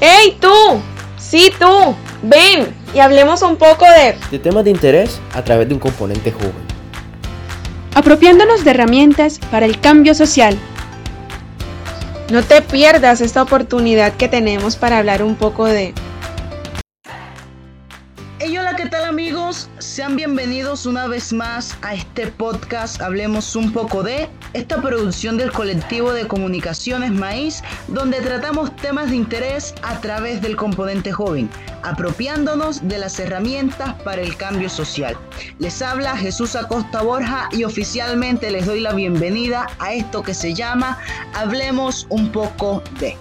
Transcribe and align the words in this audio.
¡Hey 0.00 0.36
tú! 0.40 0.80
Sí 1.18 1.52
tú, 1.58 1.94
ven 2.22 2.74
y 2.94 3.00
hablemos 3.00 3.42
un 3.42 3.56
poco 3.56 3.84
de... 3.86 4.16
De 4.30 4.38
temas 4.38 4.64
de 4.64 4.70
interés 4.70 5.20
a 5.34 5.42
través 5.42 5.68
de 5.68 5.74
un 5.74 5.80
componente 5.80 6.30
joven. 6.32 6.52
Apropiándonos 7.94 8.64
de 8.64 8.70
herramientas 8.70 9.38
para 9.50 9.66
el 9.66 9.80
cambio 9.80 10.14
social. 10.14 10.56
No 12.30 12.42
te 12.42 12.62
pierdas 12.62 13.20
esta 13.20 13.42
oportunidad 13.42 14.14
que 14.14 14.28
tenemos 14.28 14.76
para 14.76 14.98
hablar 14.98 15.22
un 15.22 15.34
poco 15.34 15.66
de 15.66 15.92
Sean 19.94 20.16
bienvenidos 20.16 20.86
una 20.86 21.06
vez 21.06 21.32
más 21.32 21.78
a 21.82 21.94
este 21.94 22.26
podcast 22.26 23.00
Hablemos 23.00 23.54
un 23.54 23.72
poco 23.72 24.02
de 24.02 24.28
esta 24.52 24.82
producción 24.82 25.36
del 25.36 25.52
colectivo 25.52 26.12
de 26.12 26.26
comunicaciones 26.26 27.12
Maíz, 27.12 27.62
donde 27.86 28.20
tratamos 28.20 28.74
temas 28.74 29.10
de 29.10 29.14
interés 29.14 29.72
a 29.84 30.00
través 30.00 30.42
del 30.42 30.56
componente 30.56 31.12
joven, 31.12 31.48
apropiándonos 31.84 32.88
de 32.88 32.98
las 32.98 33.20
herramientas 33.20 33.94
para 34.02 34.20
el 34.20 34.36
cambio 34.36 34.68
social. 34.68 35.16
Les 35.60 35.80
habla 35.80 36.16
Jesús 36.16 36.56
Acosta 36.56 37.02
Borja 37.02 37.48
y 37.52 37.62
oficialmente 37.62 38.50
les 38.50 38.66
doy 38.66 38.80
la 38.80 38.94
bienvenida 38.94 39.68
a 39.78 39.94
esto 39.94 40.24
que 40.24 40.34
se 40.34 40.54
llama 40.54 40.98
Hablemos 41.34 42.08
un 42.10 42.32
poco 42.32 42.82
de. 42.98 43.16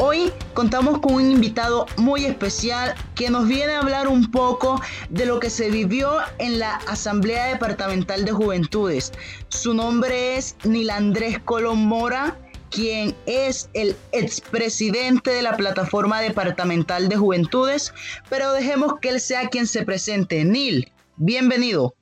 Hoy 0.00 0.32
contamos 0.54 1.00
con 1.00 1.14
un 1.14 1.32
invitado 1.32 1.86
muy 1.96 2.24
especial 2.24 2.94
que 3.16 3.30
nos 3.30 3.48
viene 3.48 3.72
a 3.72 3.80
hablar 3.80 4.06
un 4.06 4.30
poco 4.30 4.80
de 5.10 5.26
lo 5.26 5.40
que 5.40 5.50
se 5.50 5.72
vivió 5.72 6.18
en 6.38 6.60
la 6.60 6.76
Asamblea 6.86 7.46
Departamental 7.46 8.24
de 8.24 8.30
Juventudes. 8.30 9.12
Su 9.48 9.74
nombre 9.74 10.36
es 10.36 10.54
Nil 10.62 10.90
Andrés 10.90 11.40
Colón 11.40 11.78
Mora, 11.78 12.38
quien 12.70 13.12
es 13.26 13.70
el 13.74 13.96
expresidente 14.12 15.32
de 15.32 15.42
la 15.42 15.56
Plataforma 15.56 16.20
Departamental 16.20 17.08
de 17.08 17.16
Juventudes, 17.16 17.92
pero 18.30 18.52
dejemos 18.52 19.00
que 19.00 19.08
él 19.08 19.20
sea 19.20 19.48
quien 19.48 19.66
se 19.66 19.84
presente. 19.84 20.44
Nil, 20.44 20.92
bienvenido. 21.16 21.96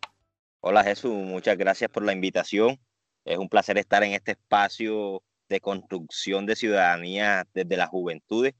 Hola 0.60 0.84
Jesús, 0.84 1.14
muchas 1.14 1.56
gracias 1.56 1.90
por 1.90 2.04
la 2.04 2.12
invitación. 2.12 2.78
Es 3.24 3.38
un 3.38 3.48
placer 3.48 3.78
estar 3.78 4.04
en 4.04 4.12
este 4.12 4.32
espacio 4.32 5.22
de 5.48 5.60
construcción 5.60 6.46
de 6.46 6.56
ciudadanía 6.56 7.46
desde 7.54 7.76
las 7.76 7.88
juventudes. 7.88 8.54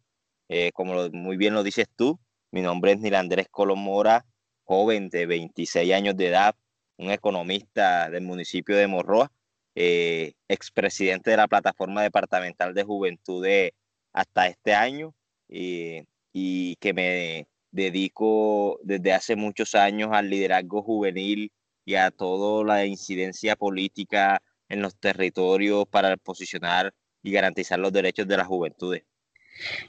Eh, 0.49 0.71
como 0.73 1.09
muy 1.11 1.37
bien 1.37 1.55
lo 1.55 1.63
dices 1.63 1.87
tú, 1.97 2.19
mi 2.51 2.63
nombre 2.63 2.93
es 2.93 3.01
Nil 3.01 3.15
Andrés 3.15 3.49
Colomora, 3.51 4.25
joven 4.65 5.09
de 5.09 5.27
26 5.27 5.93
años 5.93 6.17
de 6.17 6.29
edad, 6.29 6.55
un 6.97 7.11
economista 7.11 8.09
del 8.11 8.23
municipio 8.23 8.77
de 8.77 8.87
Morroa, 8.87 9.31
eh, 9.75 10.35
expresidente 10.49 11.31
de 11.31 11.37
la 11.37 11.49
Plataforma 11.49 12.03
Departamental 12.03 12.75
de 12.75 12.85
Juventudes 12.85 13.73
hasta 14.13 14.47
este 14.47 14.75
año 14.75 15.15
y 15.49 16.77
que 16.77 16.93
me 16.93 17.47
dedico 17.71 18.81
desde 18.83 19.13
hace 19.13 19.37
muchos 19.37 19.75
años 19.75 20.11
al 20.13 20.31
liderazgo 20.31 20.83
juvenil 20.83 21.53
y 21.85 21.95
a 21.95 22.11
toda 22.11 22.65
la 22.65 22.87
incidencia 22.87 23.55
política 23.55 24.43
en 24.69 24.83
los 24.83 24.97
territorios 24.97 25.87
para 25.89 26.17
posicionar 26.17 26.93
y 27.23 27.33
garantizar 27.33 27.79
los 27.79 27.93
derechos 27.93 28.27
de 28.27 28.37
las 28.37 28.47
juventudes. 28.47 29.05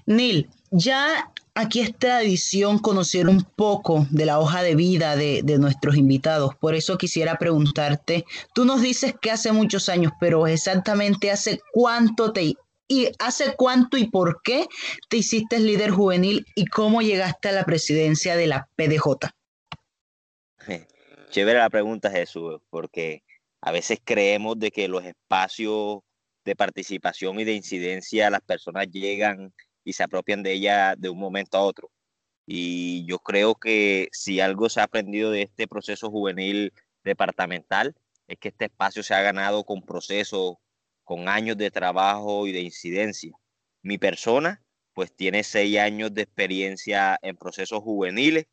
Neil, 0.06 0.50
ya 0.72 1.31
aquí 1.53 1.81
es 1.81 1.97
tradición 1.97 2.80
conocer 2.80 3.28
un 3.28 3.44
poco 3.44 4.08
de 4.11 4.25
la 4.25 4.39
hoja 4.39 4.64
de 4.64 4.75
vida 4.75 5.16
de, 5.16 5.42
de, 5.44 5.58
nuestros 5.58 5.97
invitados. 5.97 6.56
Por 6.56 6.75
eso 6.75 6.97
quisiera 6.97 7.38
preguntarte, 7.38 8.25
tú 8.53 8.66
nos 8.66 8.81
dices 8.81 9.14
que 9.22 9.31
hace 9.31 9.52
muchos 9.52 9.89
años, 9.89 10.14
pero 10.19 10.47
exactamente 10.47 11.31
hace 11.31 11.62
cuánto 11.73 12.31
te... 12.31 12.53
¿Y 12.89 13.09
hace 13.19 13.53
cuánto 13.58 13.97
y 13.97 14.09
por 14.09 14.41
qué 14.41 14.66
te 15.09 15.17
hiciste 15.17 15.59
líder 15.59 15.91
juvenil 15.91 16.45
y 16.56 16.67
cómo 16.67 17.02
llegaste 17.02 17.50
a 17.50 17.52
la 17.52 17.66
presidencia 17.66 18.38
de 18.38 18.47
la 18.47 18.69
PDJ? 18.78 19.28
Chévere 21.30 21.59
la 21.59 21.69
pregunta, 21.69 22.09
Jesús, 22.09 22.62
porque 22.69 23.23
a 23.67 23.72
veces 23.72 24.00
creemos 24.01 24.57
de 24.57 24.72
que 24.72 24.88
los 24.88 25.03
espacios 25.03 26.00
de 26.45 26.55
participación 26.55 27.38
y 27.38 27.44
de 27.44 27.51
incidencia 27.51 28.29
las 28.29 28.39
personas 28.41 28.88
llegan 28.89 29.53
y 29.83 29.91
se 29.91 30.03
apropian 30.03 30.41
de 30.41 30.53
ella 30.53 30.95
de 30.97 31.09
un 31.09 31.19
momento 31.19 31.57
a 31.57 31.63
otro. 31.63 31.91
Y 32.45 33.05
yo 33.05 33.19
creo 33.19 33.55
que 33.55 34.07
si 34.13 34.39
algo 34.39 34.69
se 34.69 34.79
ha 34.79 34.83
aprendido 34.83 35.31
de 35.31 35.41
este 35.41 35.67
proceso 35.67 36.09
juvenil 36.09 36.72
departamental 37.03 37.94
es 38.28 38.38
que 38.39 38.47
este 38.50 38.66
espacio 38.66 39.03
se 39.03 39.13
ha 39.13 39.22
ganado 39.22 39.66
con 39.66 39.81
procesos, 39.81 40.55
con 41.03 41.28
años 41.28 41.57
de 41.57 41.69
trabajo 41.69 42.47
y 42.47 42.53
de 42.53 42.61
incidencia. 42.61 43.34
Mi 43.81 43.97
persona, 43.97 44.63
pues 44.94 45.13
tiene 45.13 45.44
seis 45.44 45.78
años 45.78 46.13
de 46.13 46.22
experiencia 46.22 47.19
en 47.22 47.35
procesos 47.35 47.81
juveniles. 47.81 48.45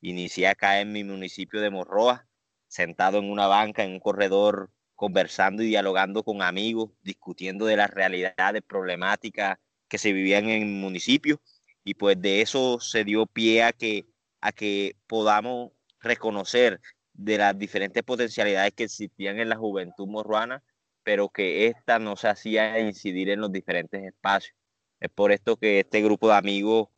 Inicié 0.00 0.46
acá 0.46 0.80
en 0.80 0.92
mi 0.92 1.02
municipio 1.02 1.60
de 1.60 1.70
Morroa, 1.70 2.29
sentado 2.70 3.18
en 3.18 3.28
una 3.30 3.48
banca, 3.48 3.84
en 3.84 3.92
un 3.92 4.00
corredor, 4.00 4.70
conversando 4.94 5.62
y 5.62 5.66
dialogando 5.66 6.22
con 6.22 6.40
amigos, 6.40 6.92
discutiendo 7.02 7.66
de 7.66 7.76
las 7.76 7.90
realidades 7.90 8.62
problemáticas 8.62 9.58
que 9.88 9.98
se 9.98 10.12
vivían 10.12 10.48
en 10.48 10.62
el 10.62 10.68
municipio. 10.68 11.40
Y 11.84 11.94
pues 11.94 12.20
de 12.20 12.42
eso 12.42 12.78
se 12.78 13.04
dio 13.04 13.26
pie 13.26 13.64
a 13.64 13.72
que, 13.72 14.06
a 14.40 14.52
que 14.52 14.94
podamos 15.08 15.72
reconocer 16.00 16.80
de 17.12 17.38
las 17.38 17.58
diferentes 17.58 18.02
potencialidades 18.04 18.72
que 18.72 18.84
existían 18.84 19.40
en 19.40 19.48
la 19.48 19.56
juventud 19.56 20.06
morruana, 20.06 20.62
pero 21.02 21.28
que 21.28 21.66
ésta 21.66 21.98
no 21.98 22.14
se 22.14 22.28
hacía 22.28 22.78
incidir 22.78 23.30
en 23.30 23.40
los 23.40 23.50
diferentes 23.50 24.02
espacios. 24.04 24.54
Es 25.00 25.10
por 25.10 25.32
esto 25.32 25.56
que 25.56 25.80
este 25.80 26.02
grupo 26.02 26.28
de 26.28 26.34
amigos 26.34 26.88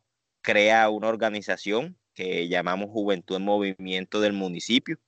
crea 0.41 0.89
una 0.89 1.07
organización 1.07 1.97
que 2.13 2.47
llamamos 2.47 2.89
Juventud 2.91 3.37
en 3.37 3.43
Movimiento 3.43 4.21
del 4.21 4.33
municipio, 4.33 4.99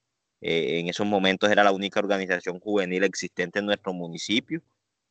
eh, 0.42 0.80
en 0.80 0.88
esos 0.90 1.08
momentos 1.08 1.50
era 1.52 1.64
la 1.64 1.72
única 1.72 2.00
organización 2.00 2.60
juvenil 2.60 3.04
existente 3.04 3.60
en 3.60 3.66
nuestro 3.66 3.94
municipio 3.94 4.62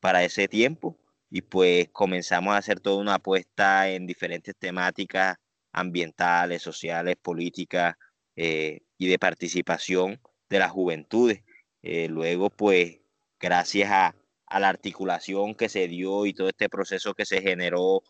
para 0.01 0.25
ese 0.25 0.49
tiempo 0.49 0.99
y 1.31 1.43
pues 1.43 1.89
comenzamos 1.93 2.55
a 2.55 2.59
hacer 2.59 2.81
toda 2.81 3.01
una 3.01 3.15
apuesta 3.15 3.89
en 3.91 4.07
diferentes 4.07 4.55
temáticas 4.57 5.37
ambientales, 5.73 6.63
sociales, 6.63 7.17
políticas 7.21 7.97
eh, 8.37 8.81
y 8.99 9.09
de 9.09 9.19
participación 9.19 10.21
de 10.49 10.59
las 10.59 10.71
juventudes. 10.71 11.43
Eh, 11.83 12.09
luego 12.09 12.51
pues 12.51 13.01
gracias 13.41 13.91
a, 13.91 14.15
a, 14.47 14.61
la 14.61 14.69
articulación 14.69 15.55
que 15.55 15.69
se 15.69 15.89
dio 15.89 16.27
y 16.27 16.35
todo 16.35 16.49
este 16.49 16.69
proceso 16.69 17.15
que 17.15 17.27
se 17.27 17.43
generó 17.43 18.03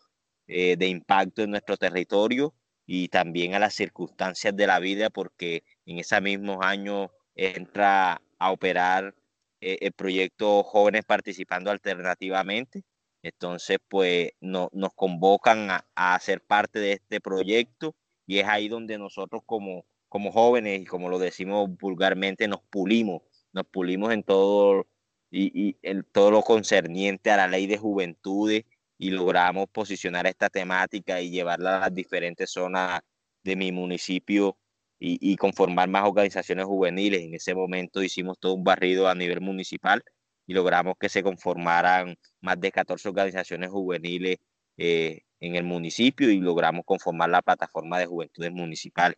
de 0.47 0.87
impacto 0.87 1.41
en 1.41 1.49
nuestro 1.49 1.75
territorio 1.75 2.53
y 2.85 3.07
también 3.09 3.55
a 3.55 3.59
las 3.59 3.73
circunstancias 3.73 4.55
de 4.55 4.67
la 4.67 4.79
vida 4.79 5.09
porque 5.09 5.63
en 5.85 5.99
esos 5.99 6.21
mismos 6.21 6.57
años 6.61 7.09
entra 7.35 8.21
a 8.39 8.51
operar 8.51 9.15
eh, 9.61 9.77
el 9.81 9.91
proyecto 9.93 10.63
Jóvenes 10.63 11.05
Participando 11.05 11.71
Alternativamente. 11.71 12.83
Entonces, 13.21 13.79
pues 13.87 14.31
no, 14.39 14.69
nos 14.73 14.93
convocan 14.93 15.71
a, 15.71 15.85
a, 15.95 16.19
ser 16.19 16.41
parte 16.41 16.79
de 16.79 16.93
este 16.93 17.19
proyecto 17.19 17.95
y 18.27 18.39
es 18.39 18.47
ahí 18.47 18.67
donde 18.67 18.97
nosotros 18.97 19.41
como, 19.45 19.85
como 20.09 20.31
jóvenes 20.31 20.81
y 20.81 20.85
como 20.85 21.09
lo 21.09 21.17
decimos 21.17 21.69
vulgarmente, 21.79 22.47
nos 22.47 22.61
pulimos, 22.69 23.23
nos 23.51 23.65
pulimos 23.65 24.13
en 24.13 24.23
todo 24.23 24.87
y, 25.31 25.69
y 25.69 26.03
todo 26.11 26.31
lo 26.31 26.41
concerniente 26.43 27.31
a 27.31 27.37
la 27.37 27.47
ley 27.47 27.67
de 27.67 27.77
juventudes 27.77 28.65
y 28.97 29.09
logramos 29.09 29.67
posicionar 29.69 30.27
esta 30.27 30.49
temática 30.49 31.21
y 31.21 31.31
llevarla 31.31 31.77
a 31.77 31.79
las 31.81 31.93
diferentes 31.93 32.51
zonas 32.51 33.01
de 33.43 33.55
mi 33.55 33.71
municipio 33.71 34.57
y, 34.99 35.35
conformar 35.37 35.89
más 35.89 36.07
organizaciones 36.07 36.65
juveniles. 36.65 37.21
En 37.21 37.33
ese 37.35 37.53
momento 37.53 38.03
hicimos 38.03 38.39
todo 38.39 38.53
un 38.53 38.63
barrido 38.63 39.07
a 39.07 39.15
nivel 39.15 39.41
municipal 39.41 40.03
y 40.47 40.53
logramos 40.53 40.95
que 40.99 41.09
se 41.09 41.23
conformaran 41.23 42.15
más 42.41 42.59
de 42.59 42.71
14 42.71 43.09
organizaciones 43.09 43.69
juveniles 43.69 44.37
eh, 44.77 45.21
en 45.39 45.55
el 45.55 45.63
municipio 45.63 46.29
y 46.29 46.39
logramos 46.39 46.83
conformar 46.85 47.29
la 47.29 47.41
plataforma 47.41 47.99
de 47.99 48.05
juventudes 48.05 48.51
municipales. 48.51 49.17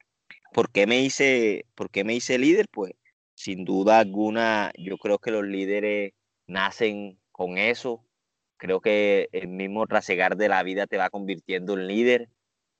¿Por 0.53 0.71
qué 0.71 0.88
me 0.88 1.01
hice, 1.01 1.65
por 1.75 1.91
qué 1.91 2.03
me 2.03 2.15
hice 2.15 2.38
líder? 2.38 2.68
Pues 2.71 2.94
sin 3.35 3.65
duda 3.65 4.00
alguna, 4.00 4.71
yo 4.77 4.97
creo 4.97 5.19
que 5.19 5.31
los 5.31 5.45
líderes 5.45 6.13
nacen 6.47 7.19
con 7.31 7.57
eso. 7.57 8.03
Creo 8.57 8.81
que 8.81 9.30
el 9.31 9.47
mismo 9.50 9.85
trasegar 9.88 10.38
de 10.38 10.50
la 10.50 10.63
vida 10.63 10.88
te 10.88 10.97
va 10.97 11.09
convirtiendo 11.09 11.73
en 11.73 11.88
líder. 11.88 12.30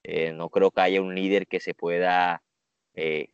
Eh, 0.02 0.32
no 0.32 0.50
creo 0.50 0.70
que 0.72 0.80
haya 0.80 1.00
un 1.02 1.14
líder 1.14 1.46
que 1.46 1.60
se 1.60 1.74
pueda 1.74 2.42
eh, 2.98 3.28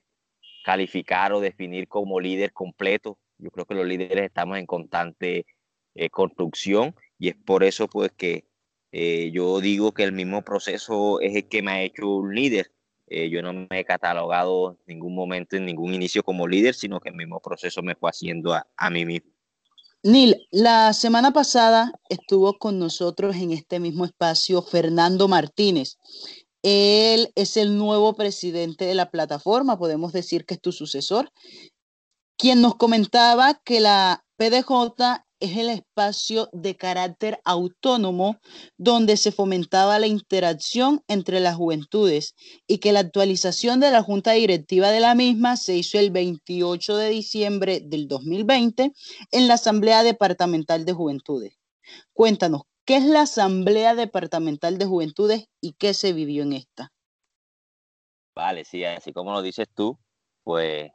calificar 0.62 1.32
o 1.32 1.40
definir 1.40 1.88
como 1.88 2.20
líder 2.20 2.52
completo. 2.52 3.18
Yo 3.38 3.50
creo 3.50 3.64
que 3.64 3.74
los 3.74 3.86
líderes 3.86 4.26
estamos 4.26 4.58
en 4.58 4.66
constante 4.66 5.46
eh, 5.94 6.10
construcción 6.10 6.94
y 7.18 7.28
es 7.28 7.36
por 7.36 7.64
eso 7.64 7.88
pues 7.88 8.12
que 8.12 8.44
eh, 8.92 9.30
yo 9.32 9.60
digo 9.60 9.92
que 9.92 10.04
el 10.04 10.12
mismo 10.12 10.42
proceso 10.42 11.18
es 11.20 11.34
el 11.34 11.48
que 11.48 11.62
me 11.62 11.72
ha 11.72 11.82
hecho 11.82 12.08
un 12.08 12.34
líder. 12.34 12.72
Eh, 13.06 13.28
yo 13.30 13.42
no 13.42 13.52
me 13.52 13.66
he 13.70 13.84
catalogado 13.84 14.78
en 14.86 14.94
ningún 14.94 15.14
momento, 15.14 15.56
en 15.56 15.66
ningún 15.66 15.94
inicio 15.94 16.22
como 16.22 16.46
líder, 16.46 16.74
sino 16.74 17.00
que 17.00 17.08
el 17.08 17.14
mismo 17.14 17.40
proceso 17.40 17.82
me 17.82 17.94
fue 17.94 18.10
haciendo 18.10 18.52
a, 18.54 18.66
a 18.76 18.90
mí 18.90 19.04
mismo. 19.04 19.30
Nil, 20.02 20.36
la 20.50 20.92
semana 20.92 21.32
pasada 21.32 21.92
estuvo 22.10 22.58
con 22.58 22.78
nosotros 22.78 23.36
en 23.36 23.52
este 23.52 23.80
mismo 23.80 24.04
espacio 24.04 24.60
Fernando 24.60 25.28
Martínez. 25.28 25.98
Él 26.64 27.30
es 27.34 27.58
el 27.58 27.76
nuevo 27.76 28.14
presidente 28.14 28.86
de 28.86 28.94
la 28.94 29.10
plataforma, 29.10 29.78
podemos 29.78 30.14
decir 30.14 30.46
que 30.46 30.54
es 30.54 30.60
tu 30.62 30.72
sucesor, 30.72 31.30
quien 32.38 32.62
nos 32.62 32.76
comentaba 32.76 33.60
que 33.64 33.80
la 33.80 34.24
PDJ 34.38 35.24
es 35.40 35.58
el 35.58 35.68
espacio 35.68 36.48
de 36.54 36.74
carácter 36.74 37.38
autónomo 37.44 38.38
donde 38.78 39.18
se 39.18 39.30
fomentaba 39.30 39.98
la 39.98 40.06
interacción 40.06 41.02
entre 41.06 41.38
las 41.38 41.56
juventudes 41.56 42.34
y 42.66 42.78
que 42.78 42.92
la 42.92 43.00
actualización 43.00 43.78
de 43.78 43.90
la 43.90 44.02
junta 44.02 44.32
directiva 44.32 44.90
de 44.90 45.00
la 45.00 45.14
misma 45.14 45.58
se 45.58 45.76
hizo 45.76 45.98
el 45.98 46.12
28 46.12 46.96
de 46.96 47.10
diciembre 47.10 47.80
del 47.84 48.08
2020 48.08 48.90
en 49.32 49.48
la 49.48 49.54
Asamblea 49.54 50.02
Departamental 50.02 50.86
de 50.86 50.94
Juventudes. 50.94 51.58
Cuéntanos, 52.14 52.62
¿qué 52.84 52.96
es 52.96 53.04
la 53.04 53.22
Asamblea 53.22 53.94
Departamental 53.94 54.78
de 54.78 54.86
Juventudes 54.86 55.48
y 55.60 55.72
qué 55.74 55.94
se 55.94 56.12
vivió 56.12 56.42
en 56.42 56.52
esta? 56.52 56.92
Vale, 58.34 58.64
sí, 58.64 58.84
así 58.84 59.12
como 59.12 59.32
lo 59.32 59.42
dices 59.42 59.68
tú, 59.74 59.98
pues 60.42 60.90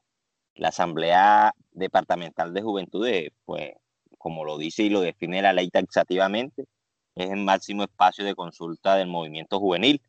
la 0.55 0.69
Asamblea 0.69 1.53
Departamental 1.71 2.53
de 2.53 2.61
Juventudes, 2.61 3.31
pues 3.45 3.73
como 4.17 4.43
lo 4.43 4.57
dice 4.57 4.83
y 4.83 4.89
lo 4.89 5.01
define 5.01 5.41
la 5.41 5.53
ley 5.53 5.69
taxativamente, 5.69 6.65
es 7.15 7.29
el 7.31 7.43
máximo 7.43 7.83
espacio 7.83 8.25
de 8.25 8.35
consulta 8.35 8.95
del 8.95 9.07
movimiento 9.07 9.59
juvenil. 9.59 10.01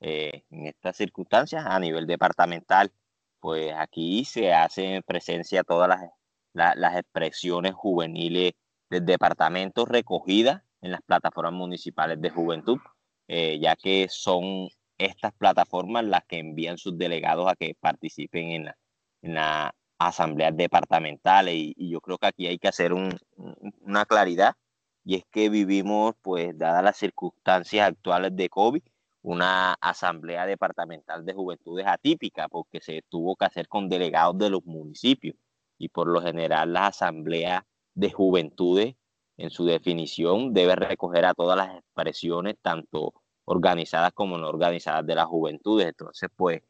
Eh, 0.00 0.44
en 0.50 0.66
estas 0.66 0.96
circunstancias, 0.96 1.64
a 1.66 1.78
nivel 1.80 2.06
departamental, 2.06 2.92
pues 3.40 3.72
aquí 3.76 4.24
se 4.24 4.52
hace 4.52 5.02
presencia 5.06 5.64
todas 5.64 5.88
las, 5.88 6.76
las, 6.76 6.96
expresiones 6.96 7.74
juveniles 7.74 8.52
del 8.90 9.04
departamento 9.06 9.86
recogidas 9.86 10.62
en 10.84 10.90
las 10.90 11.02
plataformas 11.02 11.54
municipales 11.54 12.20
de 12.20 12.28
juventud, 12.28 12.78
eh, 13.26 13.58
ya 13.58 13.74
que 13.74 14.06
son 14.10 14.68
estas 14.98 15.32
plataformas 15.32 16.04
las 16.04 16.24
que 16.26 16.38
envían 16.38 16.76
sus 16.76 16.98
delegados 16.98 17.50
a 17.50 17.56
que 17.56 17.74
participen 17.80 18.50
en 18.50 18.64
la, 18.66 18.76
en 19.22 19.34
la 19.34 19.74
asambleas 19.98 20.54
departamentales. 20.54 21.54
Y, 21.54 21.88
yo 21.88 22.00
creo 22.02 22.18
que 22.18 22.26
aquí 22.26 22.46
hay 22.46 22.58
que 22.58 22.68
hacer 22.68 22.92
una 22.92 24.04
claridad 24.04 24.56
y 25.04 25.16
es 25.16 25.24
que 25.30 25.48
vivimos, 25.48 26.16
pues, 26.20 26.56
dadas 26.58 26.84
las 26.84 26.98
circunstancias 26.98 27.88
actuales 27.88 28.36
de 28.36 28.50
COVID, 28.50 28.82
una 29.22 29.72
asamblea 29.80 30.44
departamental 30.44 31.24
de 31.24 31.32
juventudes 31.32 31.86
atípica 31.86 32.48
porque 32.48 32.82
se 32.82 33.02
tuvo 33.08 33.36
que 33.36 33.46
hacer 33.46 33.68
con 33.68 33.88
delegados 33.88 34.36
de 34.36 34.50
los 34.50 34.64
municipios. 34.66 35.36
Y 35.78 35.88
por 35.88 36.08
lo 36.08 36.20
general 36.20 36.74
la 36.74 36.88
asamblea 36.88 37.66
de 37.94 38.10
juventudes 38.10 38.96
en 39.36 39.50
su 39.50 39.64
definición 39.64 40.52
debe 40.52 40.76
recoger 40.76 41.24
a 41.24 41.34
todas 41.34 41.56
las 41.56 41.76
expresiones 41.76 42.56
tanto 42.62 43.14
organizadas 43.44 44.12
como 44.12 44.38
no 44.38 44.48
organizadas 44.48 45.06
de 45.06 45.14
las 45.14 45.26
juventudes 45.26 45.88
entonces 45.88 46.30
pues 46.34 46.62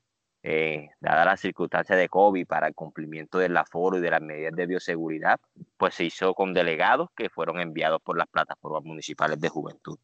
eh, 0.46 0.90
dada 1.00 1.24
la 1.24 1.38
circunstancia 1.38 1.96
de 1.96 2.10
COVID 2.10 2.46
para 2.46 2.66
el 2.68 2.74
cumplimiento 2.74 3.38
del 3.38 3.56
aforo 3.56 3.96
y 3.96 4.02
de 4.02 4.10
las 4.10 4.20
medidas 4.20 4.52
de 4.54 4.66
bioseguridad, 4.66 5.40
pues 5.78 5.94
se 5.94 6.04
hizo 6.04 6.34
con 6.34 6.52
delegados 6.52 7.08
que 7.16 7.30
fueron 7.30 7.60
enviados 7.60 8.02
por 8.02 8.18
las 8.18 8.28
plataformas 8.28 8.84
municipales 8.84 9.40
de 9.40 9.48
juventud. 9.48 9.98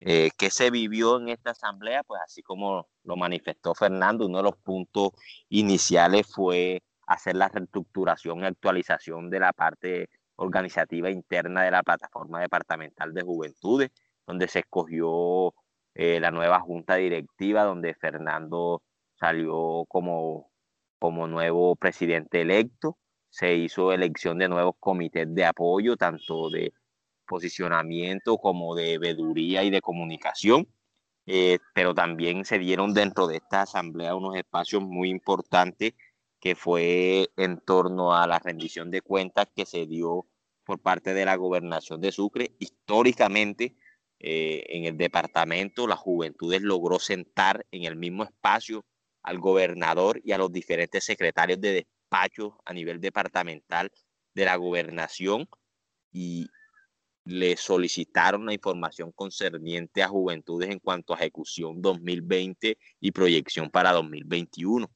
Eh, 0.00 0.30
¿Qué 0.38 0.48
se 0.48 0.70
vivió 0.70 1.20
en 1.20 1.28
esta 1.28 1.50
asamblea? 1.50 2.02
Pues 2.02 2.22
así 2.24 2.42
como 2.42 2.88
lo 3.04 3.14
manifestó 3.16 3.74
Fernando, 3.74 4.24
uno 4.24 4.38
de 4.38 4.44
los 4.44 4.56
puntos 4.56 5.10
iniciales 5.50 6.26
fue 6.26 6.82
hacer 7.06 7.36
la 7.36 7.48
reestructuración 7.48 8.40
y 8.40 8.44
actualización 8.46 9.28
de 9.28 9.38
la 9.38 9.52
parte 9.52 10.08
organizativa 10.42 11.10
interna 11.10 11.62
de 11.62 11.70
la 11.70 11.82
plataforma 11.82 12.40
departamental 12.40 13.14
de 13.14 13.22
juventudes, 13.22 13.90
donde 14.26 14.48
se 14.48 14.60
escogió 14.60 15.54
eh, 15.94 16.20
la 16.20 16.30
nueva 16.30 16.60
junta 16.60 16.96
directiva, 16.96 17.64
donde 17.64 17.94
Fernando 17.94 18.82
salió 19.14 19.84
como, 19.88 20.50
como 20.98 21.26
nuevo 21.26 21.76
presidente 21.76 22.42
electo, 22.42 22.98
se 23.30 23.54
hizo 23.54 23.92
elección 23.92 24.38
de 24.38 24.48
nuevos 24.48 24.74
comités 24.78 25.32
de 25.34 25.44
apoyo, 25.44 25.96
tanto 25.96 26.50
de 26.50 26.72
posicionamiento 27.26 28.36
como 28.38 28.74
de 28.74 28.98
veeduría 28.98 29.62
y 29.62 29.70
de 29.70 29.80
comunicación, 29.80 30.68
eh, 31.26 31.58
pero 31.74 31.94
también 31.94 32.44
se 32.44 32.58
dieron 32.58 32.92
dentro 32.94 33.26
de 33.26 33.36
esta 33.36 33.62
asamblea 33.62 34.16
unos 34.16 34.36
espacios 34.36 34.82
muy 34.82 35.08
importantes 35.08 35.94
que 36.40 36.56
fue 36.56 37.30
en 37.36 37.60
torno 37.60 38.14
a 38.14 38.26
la 38.26 38.40
rendición 38.40 38.90
de 38.90 39.00
cuentas 39.00 39.46
que 39.54 39.64
se 39.64 39.86
dio 39.86 40.26
por 40.64 40.80
parte 40.80 41.14
de 41.14 41.24
la 41.24 41.36
gobernación 41.36 42.00
de 42.00 42.12
Sucre. 42.12 42.54
Históricamente, 42.58 43.76
eh, 44.18 44.64
en 44.68 44.84
el 44.84 44.96
departamento, 44.96 45.86
las 45.86 45.98
juventudes 45.98 46.62
logró 46.62 46.98
sentar 46.98 47.66
en 47.70 47.84
el 47.84 47.96
mismo 47.96 48.24
espacio 48.24 48.84
al 49.22 49.38
gobernador 49.38 50.20
y 50.24 50.32
a 50.32 50.38
los 50.38 50.52
diferentes 50.52 51.04
secretarios 51.04 51.60
de 51.60 51.72
despacho 51.72 52.58
a 52.64 52.72
nivel 52.72 53.00
departamental 53.00 53.90
de 54.34 54.44
la 54.44 54.56
gobernación 54.56 55.48
y 56.12 56.46
le 57.24 57.56
solicitaron 57.56 58.46
la 58.46 58.54
información 58.54 59.12
concerniente 59.12 60.02
a 60.02 60.08
juventudes 60.08 60.70
en 60.70 60.80
cuanto 60.80 61.14
a 61.14 61.18
ejecución 61.18 61.80
2020 61.80 62.78
y 63.00 63.12
proyección 63.12 63.70
para 63.70 63.92
2021. 63.92 64.90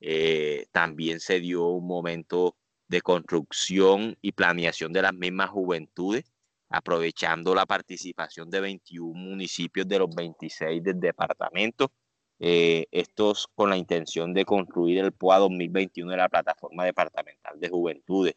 Eh, 0.00 0.66
también 0.72 1.20
se 1.20 1.40
dio 1.40 1.66
un 1.68 1.86
momento 1.86 2.56
de 2.88 3.00
construcción 3.00 4.16
y 4.20 4.32
planeación 4.32 4.92
de 4.92 5.02
las 5.02 5.14
mismas 5.14 5.50
juventudes, 5.50 6.32
aprovechando 6.68 7.54
la 7.54 7.66
participación 7.66 8.50
de 8.50 8.60
21 8.60 9.18
municipios 9.18 9.86
de 9.88 9.98
los 9.98 10.14
26 10.14 10.82
del 10.82 11.00
departamento 11.00 11.92
eh, 12.44 12.88
estos 12.90 13.46
con 13.54 13.70
la 13.70 13.76
intención 13.76 14.34
de 14.34 14.44
construir 14.44 14.98
el 14.98 15.12
POA 15.12 15.38
2021 15.38 16.10
de 16.10 16.16
la 16.16 16.28
Plataforma 16.28 16.84
Departamental 16.84 17.60
de 17.60 17.68
Juventudes. 17.68 18.34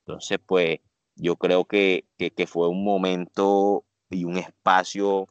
Entonces, 0.00 0.38
pues 0.44 0.80
yo 1.14 1.36
creo 1.36 1.64
que, 1.64 2.04
que, 2.18 2.46
fue 2.46 2.68
un 2.68 2.84
momento 2.84 3.86
y 4.10 4.26
un 4.26 4.36
espacio, 4.36 5.26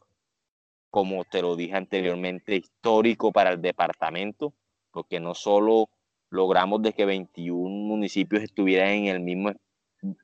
como 0.90 1.24
te 1.26 1.44
lo 1.44 1.56
dije 1.56 1.76
anteriormente, 1.76 2.56
histórico 2.56 3.32
para 3.32 3.52
el 3.52 3.62
departamento, 3.62 4.56
porque 4.90 5.20
no 5.20 5.36
solo 5.36 5.92
logramos 6.36 6.82
de 6.82 6.94
que 6.94 7.06
21 7.06 7.70
municipios 7.70 8.44
estuvieran 8.44 8.90
en 8.90 9.08
el 9.08 9.20
mismo, 9.22 9.52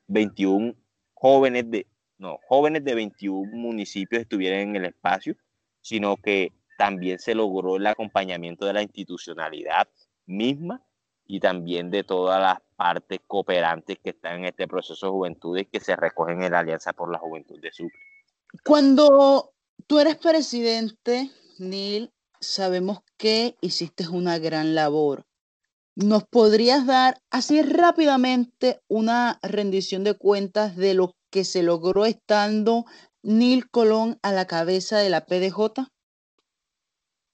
21 0.06 0.74
jóvenes 1.14 1.70
de, 1.70 1.86
no, 2.18 2.38
jóvenes 2.48 2.84
de 2.84 2.94
21 2.94 3.50
municipios 3.52 4.22
estuvieran 4.22 4.60
en 4.60 4.76
el 4.76 4.84
espacio, 4.86 5.34
sino 5.80 6.16
que 6.16 6.52
también 6.78 7.18
se 7.18 7.34
logró 7.34 7.76
el 7.76 7.86
acompañamiento 7.86 8.66
de 8.66 8.72
la 8.72 8.82
institucionalidad 8.82 9.88
misma 10.26 10.82
y 11.26 11.40
también 11.40 11.90
de 11.90 12.04
todas 12.04 12.40
las 12.40 12.58
partes 12.76 13.20
cooperantes 13.26 13.98
que 14.02 14.10
están 14.10 14.40
en 14.40 14.44
este 14.46 14.66
proceso 14.66 15.06
de 15.06 15.12
juventud 15.12 15.58
y 15.58 15.64
que 15.64 15.80
se 15.80 15.96
recogen 15.96 16.42
en 16.42 16.52
la 16.52 16.60
Alianza 16.60 16.92
por 16.92 17.10
la 17.10 17.18
Juventud 17.18 17.60
de 17.60 17.72
Sucre. 17.72 17.98
Cuando 18.64 19.52
tú 19.86 19.98
eres 19.98 20.16
presidente, 20.16 21.30
Neil, 21.58 22.12
sabemos 22.40 23.00
que 23.16 23.56
hiciste 23.60 24.08
una 24.08 24.38
gran 24.38 24.74
labor. 24.74 25.24
¿Nos 25.94 26.24
podrías 26.24 26.86
dar 26.86 27.18
así 27.30 27.60
rápidamente 27.60 28.80
una 28.88 29.38
rendición 29.42 30.04
de 30.04 30.14
cuentas 30.14 30.74
de 30.76 30.94
lo 30.94 31.14
que 31.30 31.44
se 31.44 31.62
logró 31.62 32.06
estando 32.06 32.86
Neil 33.22 33.70
Colón 33.70 34.18
a 34.22 34.32
la 34.32 34.46
cabeza 34.46 34.98
de 34.98 35.10
la 35.10 35.26
PDJ? 35.26 35.90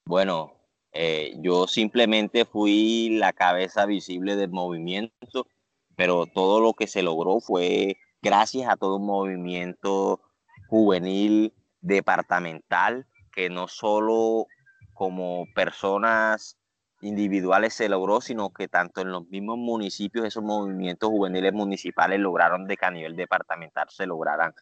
Bueno, 0.06 0.54
eh, 0.92 1.36
yo 1.38 1.68
simplemente 1.68 2.44
fui 2.44 3.10
la 3.10 3.32
cabeza 3.32 3.86
visible 3.86 4.34
del 4.34 4.50
movimiento, 4.50 5.46
pero 5.94 6.26
todo 6.26 6.60
lo 6.60 6.72
que 6.74 6.88
se 6.88 7.02
logró 7.02 7.38
fue 7.40 7.96
gracias 8.22 8.68
a 8.68 8.76
todo 8.76 8.96
un 8.96 9.06
movimiento 9.06 10.20
juvenil 10.68 11.54
departamental 11.80 13.06
que 13.32 13.50
no 13.50 13.68
solo 13.68 14.46
como 14.94 15.44
personas 15.54 16.58
individuales 17.00 17.74
se 17.74 17.88
logró, 17.88 18.20
sino 18.20 18.50
que 18.50 18.68
tanto 18.68 19.00
en 19.00 19.12
los 19.12 19.26
mismos 19.28 19.58
municipios, 19.58 20.26
esos 20.26 20.42
movimientos 20.42 21.10
juveniles 21.10 21.52
municipales 21.52 22.18
lograron 22.20 22.66
de 22.66 22.76
que 22.76 22.86
a 22.86 22.90
nivel 22.90 23.16
departamental 23.16 23.88
se 23.90 24.06
lograran 24.06 24.52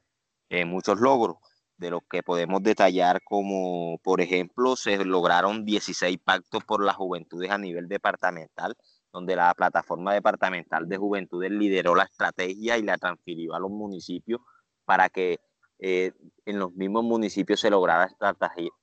eh, 0.48 0.64
muchos 0.64 1.00
logros 1.00 1.36
de 1.78 1.90
lo 1.90 2.00
que 2.02 2.22
podemos 2.22 2.62
detallar 2.62 3.20
como, 3.22 3.98
por 4.02 4.20
ejemplo, 4.20 4.76
se 4.76 5.04
lograron 5.04 5.64
16 5.64 6.18
pactos 6.24 6.64
por 6.64 6.82
las 6.84 6.96
juventudes 6.96 7.50
a 7.50 7.58
nivel 7.58 7.88
departamental, 7.88 8.76
donde 9.12 9.36
la 9.36 9.52
plataforma 9.54 10.14
departamental 10.14 10.88
de 10.88 10.96
juventudes 10.96 11.50
lideró 11.50 11.94
la 11.94 12.04
estrategia 12.04 12.78
y 12.78 12.82
la 12.82 12.96
transfirió 12.96 13.54
a 13.54 13.60
los 13.60 13.70
municipios 13.70 14.40
para 14.84 15.08
que 15.08 15.38
eh, 15.78 16.12
en 16.46 16.58
los 16.58 16.72
mismos 16.72 17.04
municipios 17.04 17.60
se 17.60 17.70
lograra 17.70 18.08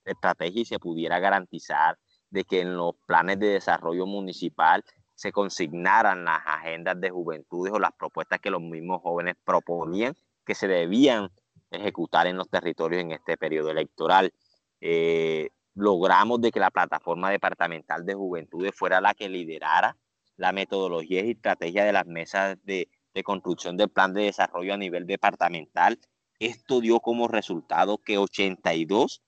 estrategia 0.04 0.62
y 0.62 0.64
se 0.64 0.78
pudiera 0.78 1.18
garantizar 1.18 1.98
de 2.34 2.44
que 2.44 2.60
en 2.60 2.76
los 2.76 2.96
planes 3.06 3.38
de 3.38 3.46
desarrollo 3.46 4.06
municipal 4.06 4.84
se 5.14 5.30
consignaran 5.30 6.24
las 6.24 6.40
agendas 6.44 7.00
de 7.00 7.10
juventudes 7.10 7.72
o 7.72 7.78
las 7.78 7.92
propuestas 7.92 8.40
que 8.40 8.50
los 8.50 8.60
mismos 8.60 9.02
jóvenes 9.02 9.36
proponían 9.44 10.16
que 10.44 10.56
se 10.56 10.66
debían 10.66 11.30
ejecutar 11.70 12.26
en 12.26 12.36
los 12.36 12.50
territorios 12.50 13.02
en 13.02 13.12
este 13.12 13.36
periodo 13.36 13.70
electoral. 13.70 14.32
Eh, 14.80 15.50
logramos 15.74 16.40
de 16.40 16.50
que 16.50 16.58
la 16.58 16.72
plataforma 16.72 17.30
departamental 17.30 18.04
de 18.04 18.14
juventudes 18.14 18.74
fuera 18.74 19.00
la 19.00 19.14
que 19.14 19.28
liderara 19.28 19.96
la 20.36 20.50
metodología 20.50 21.24
y 21.24 21.30
estrategia 21.30 21.84
de 21.84 21.92
las 21.92 22.06
mesas 22.06 22.58
de, 22.64 22.88
de 23.14 23.22
construcción 23.22 23.76
del 23.76 23.90
plan 23.90 24.12
de 24.12 24.22
desarrollo 24.22 24.74
a 24.74 24.76
nivel 24.76 25.06
departamental. 25.06 26.00
Esto 26.40 26.80
dio 26.80 26.98
como 26.98 27.28
resultado 27.28 27.98
que 27.98 28.18
82 28.18 29.22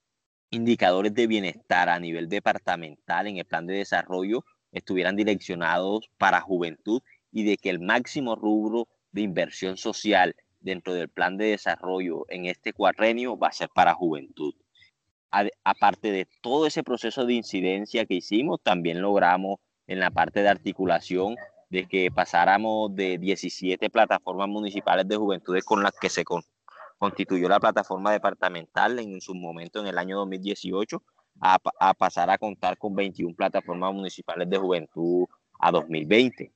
indicadores 0.49 1.13
de 1.13 1.27
bienestar 1.27 1.89
a 1.89 1.99
nivel 1.99 2.29
departamental 2.29 3.27
en 3.27 3.37
el 3.37 3.45
plan 3.45 3.67
de 3.67 3.75
desarrollo 3.75 4.45
estuvieran 4.71 5.15
direccionados 5.15 6.09
para 6.17 6.41
juventud 6.41 7.01
y 7.31 7.43
de 7.43 7.57
que 7.57 7.69
el 7.69 7.79
máximo 7.79 8.35
rubro 8.35 8.87
de 9.11 9.21
inversión 9.21 9.77
social 9.77 10.35
dentro 10.59 10.93
del 10.93 11.09
plan 11.09 11.37
de 11.37 11.45
desarrollo 11.45 12.25
en 12.29 12.45
este 12.45 12.73
cuatrenio 12.73 13.37
va 13.37 13.49
a 13.49 13.53
ser 13.53 13.69
para 13.73 13.93
juventud. 13.93 14.53
aparte 15.63 16.11
de 16.11 16.27
todo 16.41 16.65
ese 16.65 16.83
proceso 16.83 17.25
de 17.25 17.33
incidencia 17.33 18.05
que 18.05 18.15
hicimos, 18.15 18.61
también 18.63 19.01
logramos 19.01 19.59
en 19.85 19.99
la 19.99 20.09
parte 20.09 20.41
de 20.41 20.49
articulación 20.49 21.35
de 21.69 21.85
que 21.85 22.09
pasáramos 22.11 22.95
de 22.95 23.17
17 23.17 23.89
plataformas 23.89 24.47
municipales 24.47 25.07
de 25.07 25.17
juventudes 25.17 25.63
con 25.65 25.83
las 25.83 25.93
que 25.99 26.09
se 26.09 26.23
constituyó 26.97 27.47
la 27.47 27.59
plataforma 27.59 28.11
departamental 28.11 28.99
en 28.99 29.21
su 29.21 29.35
momento 29.35 29.79
en 29.79 29.87
el 29.87 29.97
año 29.97 30.17
2018 30.17 31.01
a, 31.39 31.93
pasar 31.93 32.29
a 32.29 32.37
contar 32.37 32.77
con 32.77 32.95
21 32.95 33.35
plataformas 33.35 33.93
municipales 33.93 34.49
de 34.49 34.57
juventud 34.57 35.25
a 35.59 35.71
2020. 35.71 36.51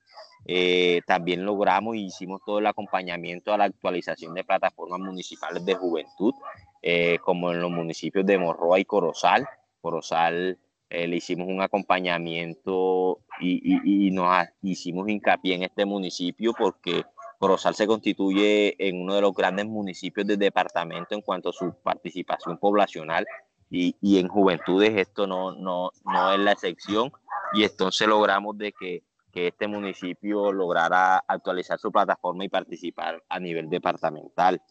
Eh, 0.45 1.01
también 1.05 1.45
logramos 1.45 1.95
y 1.95 2.05
hicimos 2.05 2.41
todo 2.45 2.59
el 2.59 2.65
acompañamiento 2.65 3.53
a 3.53 3.57
la 3.57 3.65
actualización 3.65 4.33
de 4.33 4.43
plataformas 4.43 4.99
municipales 4.99 5.63
de 5.63 5.75
juventud, 5.75 6.33
eh, 6.81 7.19
como 7.23 7.51
en 7.51 7.61
los 7.61 7.69
municipios 7.69 8.25
de 8.25 8.39
Morroa 8.39 8.79
y 8.79 8.85
Corozal. 8.85 9.47
Corozal 9.81 10.57
eh, 10.89 11.07
le 11.07 11.17
hicimos 11.17 11.47
un 11.47 11.61
acompañamiento 11.61 13.21
y, 13.39 14.11
nos 14.11 14.45
hicimos 14.61 15.07
hincapié 15.07 15.55
en 15.55 15.63
este 15.63 15.85
municipio 15.85 16.53
porque 16.57 17.03
Corozal 17.41 17.73
se 17.73 17.87
constituye 17.87 18.75
en 18.77 19.01
uno 19.01 19.15
de 19.15 19.21
los 19.21 19.33
grandes 19.33 19.65
municipios 19.65 20.27
del 20.27 20.37
departamento 20.37 21.15
en 21.15 21.21
cuanto 21.21 21.49
a 21.49 21.53
su 21.53 21.73
participación 21.81 22.59
poblacional 22.59 23.25
y, 23.67 23.95
y 23.99 24.19
en 24.19 24.27
juventudes 24.27 24.95
esto 24.95 25.25
no, 25.25 25.51
no, 25.53 25.89
no 26.05 26.33
es 26.33 26.39
la 26.39 26.51
excepción 26.51 27.11
y 27.53 27.63
entonces 27.63 28.07
logramos 28.07 28.55
de 28.59 28.71
que 28.71 29.03
que 29.31 29.47
este 29.47 29.67
municipio 29.67 30.51
lograra 30.51 31.23
actualizar 31.27 31.79
su 31.79 31.91
plataforma 31.91 32.45
y 32.45 32.49
participar 32.49 33.23
a 33.29 33.39
nivel 33.39 33.69
departamental. 33.69 34.61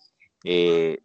Eh, 0.45 1.01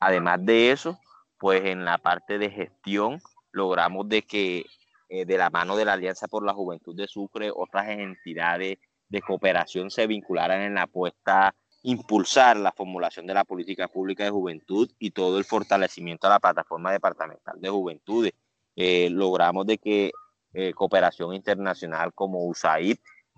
además 0.00 0.44
de 0.44 0.70
eso, 0.70 0.98
pues 1.38 1.64
en 1.64 1.84
la 1.84 1.98
parte 1.98 2.38
de 2.38 2.50
gestión 2.50 3.20
logramos 3.52 4.08
de 4.08 4.22
que 4.22 4.64
eh, 5.08 5.24
de 5.26 5.38
la 5.38 5.50
mano 5.50 5.76
de 5.76 5.84
la 5.84 5.92
Alianza 5.92 6.26
por 6.28 6.44
la 6.44 6.54
Juventud 6.54 6.96
de 6.96 7.06
Sucre, 7.06 7.50
otras 7.54 7.88
entidades 7.88 8.78
de 9.08 9.22
cooperación 9.22 9.90
se 9.90 10.06
vincularan 10.06 10.62
en 10.62 10.74
la 10.74 10.82
apuesta 10.82 11.54
impulsar 11.84 12.56
la 12.56 12.72
formulación 12.72 13.26
de 13.26 13.34
la 13.34 13.44
política 13.44 13.88
pública 13.88 14.24
de 14.24 14.30
juventud 14.30 14.90
y 14.98 15.10
todo 15.10 15.38
el 15.38 15.44
fortalecimiento 15.44 16.26
de 16.26 16.32
la 16.32 16.40
plataforma 16.40 16.90
departamental 16.90 17.60
de 17.60 17.68
juventudes. 17.68 18.32
Eh, 18.74 19.10
logramos 19.10 19.66
de 19.66 19.78
que 19.78 20.10
eh, 20.54 20.72
cooperación 20.72 21.34
internacional 21.34 22.14
como 22.14 22.46
USAID, 22.46 22.96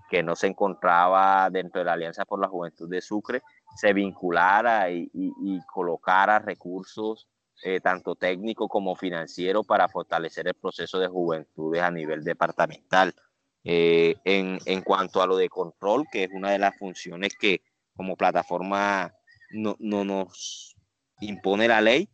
que 0.08 0.22
no 0.22 0.36
se 0.36 0.46
encontraba 0.46 1.50
dentro 1.50 1.80
de 1.80 1.86
la 1.86 1.94
Alianza 1.94 2.24
por 2.24 2.40
la 2.40 2.46
Juventud 2.46 2.88
de 2.88 3.00
Sucre, 3.00 3.42
se 3.74 3.92
vinculara 3.92 4.90
y, 4.90 5.10
colocara 5.72 6.38
recursos 6.38 7.26
eh, 7.64 7.80
tanto 7.80 8.14
técnicos 8.14 8.68
como 8.68 8.94
financieros 8.94 9.66
para 9.66 9.88
fortalecer 9.88 10.46
el 10.46 10.54
proceso 10.54 10.98
de 10.98 11.08
juventudes 11.08 11.82
a 11.82 11.90
nivel 11.90 12.22
departamental. 12.22 13.14
Eh, 13.68 14.14
en, 14.24 14.58
en, 14.64 14.82
cuanto 14.82 15.20
a 15.20 15.26
lo 15.26 15.36
de 15.36 15.48
control, 15.48 16.04
que 16.12 16.24
es 16.24 16.30
una 16.32 16.52
de 16.52 16.58
las 16.58 16.76
funciones 16.78 17.36
que 17.36 17.62
como 17.96 18.16
plataforma 18.16 19.12
no, 19.50 19.74
no 19.80 20.04
nos 20.04 20.76
impone 21.20 21.66
la 21.66 21.80
ley, 21.80 22.08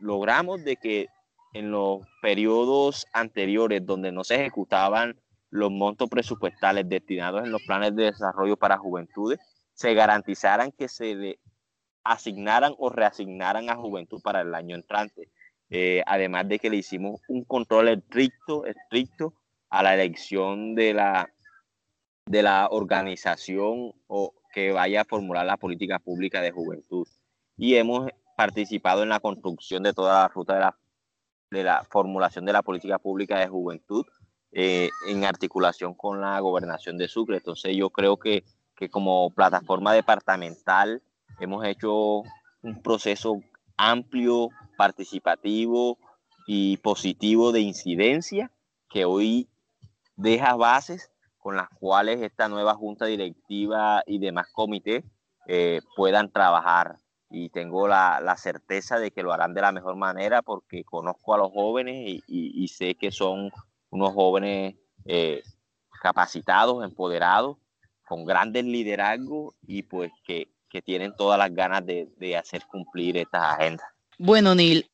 logramos 0.00 0.64
de 0.64 0.76
que 0.76 1.08
en 1.52 1.70
los 1.70 2.00
periodos 2.22 3.06
anteriores 3.12 3.84
donde 3.84 4.10
no 4.10 4.24
se 4.24 4.36
ejecutaban 4.36 5.20
los 5.50 5.70
montos 5.70 6.08
presupuestales 6.08 6.88
destinados 6.88 7.44
en 7.44 7.50
los 7.50 7.62
planes 7.62 7.94
de 7.94 8.04
desarrollo 8.04 8.56
para 8.56 8.78
juventudes, 8.78 9.38
se 9.72 9.94
garantizaran 9.94 10.72
que 10.72 10.88
se 10.88 11.38
asignaran 12.04 12.74
o 12.78 12.88
reasignaran 12.88 13.68
a 13.70 13.76
juventud 13.76 14.20
para 14.22 14.40
el 14.40 14.54
año 14.54 14.76
entrante. 14.76 15.30
Eh, 15.68 16.02
además 16.06 16.48
de 16.48 16.58
que 16.58 16.70
le 16.70 16.76
hicimos 16.76 17.20
un 17.28 17.44
control 17.44 17.88
estricto, 17.88 18.64
estricto 18.64 19.34
a 19.70 19.82
la 19.82 19.94
elección 19.94 20.74
de 20.74 20.94
la, 20.94 21.32
de 22.26 22.42
la 22.42 22.68
organización 22.70 23.92
o 24.06 24.34
que 24.52 24.72
vaya 24.72 25.02
a 25.02 25.04
formular 25.04 25.44
la 25.44 25.56
política 25.56 25.98
pública 25.98 26.40
de 26.40 26.50
juventud. 26.50 27.06
Y 27.56 27.74
hemos 27.74 28.10
participado 28.36 29.02
en 29.02 29.08
la 29.08 29.20
construcción 29.20 29.82
de 29.82 29.92
toda 29.92 30.22
la 30.22 30.28
ruta 30.28 30.54
de 30.54 30.60
la 30.60 30.78
de 31.50 31.62
la 31.62 31.84
formulación 31.84 32.44
de 32.44 32.52
la 32.52 32.62
política 32.62 32.98
pública 32.98 33.38
de 33.38 33.48
juventud 33.48 34.04
eh, 34.52 34.90
en 35.08 35.24
articulación 35.24 35.94
con 35.94 36.20
la 36.20 36.38
gobernación 36.40 36.98
de 36.98 37.08
Sucre. 37.08 37.36
Entonces 37.36 37.76
yo 37.76 37.90
creo 37.90 38.16
que, 38.16 38.44
que 38.76 38.88
como 38.88 39.30
plataforma 39.30 39.92
departamental 39.92 41.02
hemos 41.40 41.64
hecho 41.64 42.22
un 42.62 42.82
proceso 42.82 43.40
amplio, 43.76 44.48
participativo 44.76 45.98
y 46.46 46.78
positivo 46.78 47.52
de 47.52 47.60
incidencia 47.60 48.50
que 48.88 49.04
hoy 49.04 49.48
deja 50.16 50.56
bases 50.56 51.10
con 51.38 51.56
las 51.56 51.68
cuales 51.78 52.20
esta 52.22 52.48
nueva 52.48 52.74
junta 52.74 53.06
directiva 53.06 54.02
y 54.06 54.18
demás 54.18 54.48
comités 54.52 55.04
eh, 55.46 55.80
puedan 55.94 56.32
trabajar 56.32 56.98
y 57.30 57.50
tengo 57.50 57.86
la, 57.86 58.20
la, 58.20 58.36
certeza 58.36 58.98
de 58.98 59.10
que 59.10 59.22
lo 59.22 59.32
harán 59.32 59.54
de 59.54 59.60
la 59.60 59.72
mejor 59.72 59.96
manera 59.96 60.42
porque 60.42 60.84
conozco 60.84 61.34
a 61.34 61.38
los 61.38 61.52
jóvenes 61.52 62.20
y, 62.26 62.68
sé 62.68 62.94
que 62.94 63.12
son 63.12 63.50
unos 63.90 64.12
jóvenes 64.12 64.74
eh, 65.04 65.42
capacitados, 66.02 66.84
empoderados, 66.84 67.58
con 68.06 68.24
grandes 68.24 68.64
liderazgos 68.64 69.54
y 69.62 69.82
pues 69.82 70.12
que, 70.24 70.48
que 70.68 70.82
tienen 70.82 71.14
todas 71.16 71.38
las 71.38 71.52
ganas 71.54 71.84
de, 71.84 72.08
de 72.16 72.36
hacer 72.36 72.64
cumplir 72.66 73.16
estas 73.16 73.54
agendas. 73.54 73.86
Bueno, 74.18 74.54
Neil, 74.54 74.88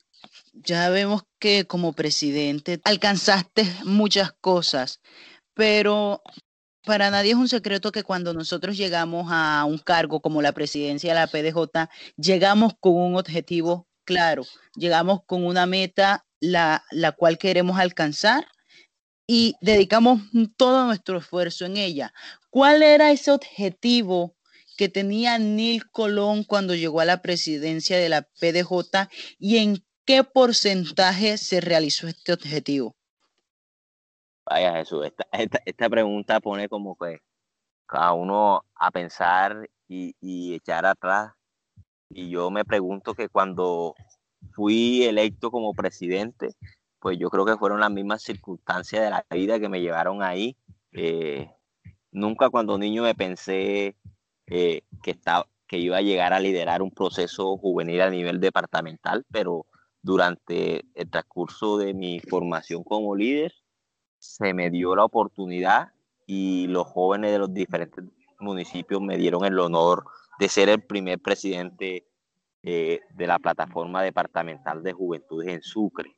ya 0.52 0.88
vemos 0.90 1.22
que 1.38 1.66
como 1.66 1.92
presidente 1.92 2.80
alcanzaste 2.84 3.64
muchas 3.84 4.32
cosas, 4.32 5.00
pero 5.54 6.22
para 6.84 7.10
nadie 7.10 7.30
es 7.30 7.36
un 7.36 7.48
secreto 7.48 7.92
que 7.92 8.02
cuando 8.02 8.34
nosotros 8.34 8.76
llegamos 8.76 9.28
a 9.30 9.64
un 9.64 9.78
cargo 9.78 10.20
como 10.20 10.42
la 10.42 10.52
presidencia 10.52 11.14
de 11.14 11.20
la 11.20 11.26
PDJ, 11.26 11.88
llegamos 12.16 12.74
con 12.80 12.94
un 12.94 13.16
objetivo 13.16 13.86
claro, 14.04 14.44
llegamos 14.74 15.20
con 15.26 15.44
una 15.44 15.66
meta 15.66 16.26
la, 16.40 16.84
la 16.90 17.12
cual 17.12 17.38
queremos 17.38 17.78
alcanzar 17.78 18.46
y 19.26 19.54
dedicamos 19.60 20.20
todo 20.56 20.86
nuestro 20.86 21.18
esfuerzo 21.18 21.64
en 21.64 21.76
ella. 21.76 22.12
¿Cuál 22.50 22.82
era 22.82 23.12
ese 23.12 23.30
objetivo 23.30 24.36
que 24.76 24.88
tenía 24.88 25.38
Neil 25.38 25.88
Colón 25.90 26.44
cuando 26.44 26.74
llegó 26.74 27.00
a 27.00 27.04
la 27.04 27.22
presidencia 27.22 27.96
de 27.96 28.08
la 28.08 28.22
PDJ 28.22 29.08
y 29.38 29.58
en 29.58 29.84
qué 30.04 30.24
porcentaje 30.24 31.38
se 31.38 31.60
realizó 31.60 32.08
este 32.08 32.32
objetivo? 32.32 32.94
Vaya 34.44 34.74
Jesús, 34.74 35.06
esta, 35.06 35.60
esta, 35.64 35.88
pregunta 35.88 36.40
pone 36.40 36.68
como 36.68 36.96
que 36.96 37.20
a 37.88 38.12
uno 38.12 38.64
a 38.74 38.90
pensar 38.90 39.68
y, 39.86 40.14
y, 40.20 40.54
echar 40.54 40.84
atrás. 40.84 41.32
Y 42.08 42.30
yo 42.30 42.50
me 42.50 42.64
pregunto 42.64 43.14
que 43.14 43.28
cuando 43.28 43.94
fui 44.52 45.04
electo 45.04 45.50
como 45.50 45.72
presidente, 45.74 46.56
pues 46.98 47.18
yo 47.18 47.30
creo 47.30 47.44
que 47.44 47.56
fueron 47.56 47.80
las 47.80 47.90
mismas 47.90 48.22
circunstancias 48.22 49.02
de 49.02 49.10
la 49.10 49.24
vida 49.30 49.60
que 49.60 49.68
me 49.68 49.80
llevaron 49.80 50.22
ahí. 50.22 50.56
Eh, 50.92 51.50
nunca 52.10 52.50
cuando 52.50 52.78
niño 52.78 53.02
me 53.02 53.14
pensé 53.14 53.96
eh, 54.46 54.82
que, 55.02 55.10
estaba, 55.12 55.46
que 55.66 55.78
iba 55.78 55.96
a 55.96 56.02
llegar 56.02 56.32
a 56.32 56.40
liderar 56.40 56.82
un 56.82 56.90
proceso 56.90 57.56
juvenil 57.56 58.02
a 58.02 58.10
nivel 58.10 58.40
departamental, 58.40 59.24
pero 59.30 59.66
durante 60.02 60.84
el 60.94 61.10
transcurso 61.10 61.78
de 61.78 61.94
mi 61.94 62.20
formación 62.20 62.82
como 62.84 63.14
líder, 63.14 63.54
se 64.18 64.52
me 64.52 64.70
dio 64.70 64.94
la 64.94 65.04
oportunidad 65.04 65.92
y 66.26 66.66
los 66.66 66.86
jóvenes 66.86 67.32
de 67.32 67.38
los 67.38 67.52
diferentes 67.54 68.04
municipios 68.40 69.00
me 69.00 69.16
dieron 69.16 69.44
el 69.44 69.58
honor 69.58 70.04
de 70.38 70.48
ser 70.48 70.68
el 70.68 70.82
primer 70.82 71.20
presidente 71.20 72.06
eh, 72.62 73.00
de 73.14 73.26
la 73.26 73.38
plataforma 73.38 74.02
departamental 74.02 74.82
de 74.82 74.92
juventudes 74.92 75.48
en 75.48 75.62
Sucre. 75.62 76.16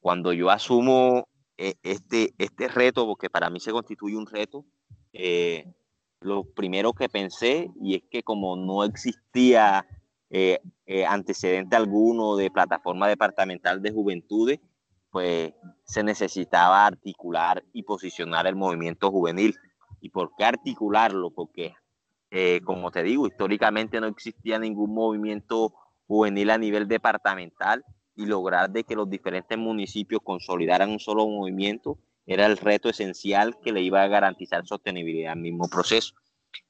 Cuando 0.00 0.32
yo 0.32 0.50
asumo 0.50 1.28
eh, 1.56 1.74
este, 1.82 2.34
este 2.38 2.68
reto, 2.68 3.06
porque 3.06 3.30
para 3.30 3.50
mí 3.50 3.60
se 3.60 3.72
constituye 3.72 4.16
un 4.16 4.26
reto, 4.26 4.64
eh, 5.12 5.72
lo 6.20 6.44
primero 6.44 6.92
que 6.92 7.08
pensé, 7.08 7.70
y 7.80 7.96
es 7.96 8.02
que 8.10 8.22
como 8.22 8.56
no 8.56 8.84
existía 8.84 9.86
eh, 10.34 11.06
antecedente 11.06 11.76
alguno 11.76 12.36
de 12.36 12.50
plataforma 12.50 13.06
departamental 13.06 13.82
de 13.82 13.92
juventudes, 13.92 14.60
pues 15.10 15.52
se 15.84 16.02
necesitaba 16.02 16.86
articular 16.86 17.62
y 17.72 17.82
posicionar 17.82 18.46
el 18.46 18.56
movimiento 18.56 19.10
juvenil. 19.10 19.54
¿Y 20.00 20.08
por 20.08 20.32
qué 20.36 20.44
articularlo? 20.44 21.30
Porque, 21.30 21.74
como 22.64 22.90
te 22.90 23.02
digo, 23.02 23.26
históricamente 23.26 24.00
no 24.00 24.06
existía 24.06 24.58
ningún 24.58 24.94
movimiento 24.94 25.74
juvenil 26.06 26.50
a 26.50 26.58
nivel 26.58 26.88
departamental 26.88 27.84
y 28.16 28.26
lograr 28.26 28.70
de 28.70 28.84
que 28.84 28.94
los 28.94 29.08
diferentes 29.08 29.56
municipios 29.58 30.20
consolidaran 30.22 30.90
un 30.90 30.98
solo 30.98 31.26
movimiento 31.26 31.98
era 32.26 32.46
el 32.46 32.56
reto 32.56 32.88
esencial 32.88 33.58
que 33.60 33.72
le 33.72 33.82
iba 33.82 34.02
a 34.02 34.08
garantizar 34.08 34.66
sostenibilidad 34.66 35.32
al 35.32 35.40
mismo 35.40 35.68
proceso. 35.68 36.14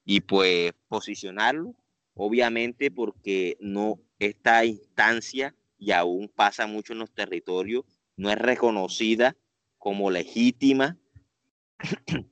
Y 0.05 0.21
pues 0.21 0.73
posicionarlo, 0.89 1.75
obviamente 2.15 2.91
porque 2.91 3.57
no 3.61 3.99
esta 4.19 4.65
instancia, 4.65 5.55
y 5.79 5.91
aún 5.91 6.31
pasa 6.35 6.67
mucho 6.67 6.93
en 6.93 7.01
los 7.01 7.13
territorios, 7.13 7.85
no 8.17 8.31
es 8.31 8.39
reconocida 8.39 9.37
como 9.79 10.11
legítima, 10.11 10.97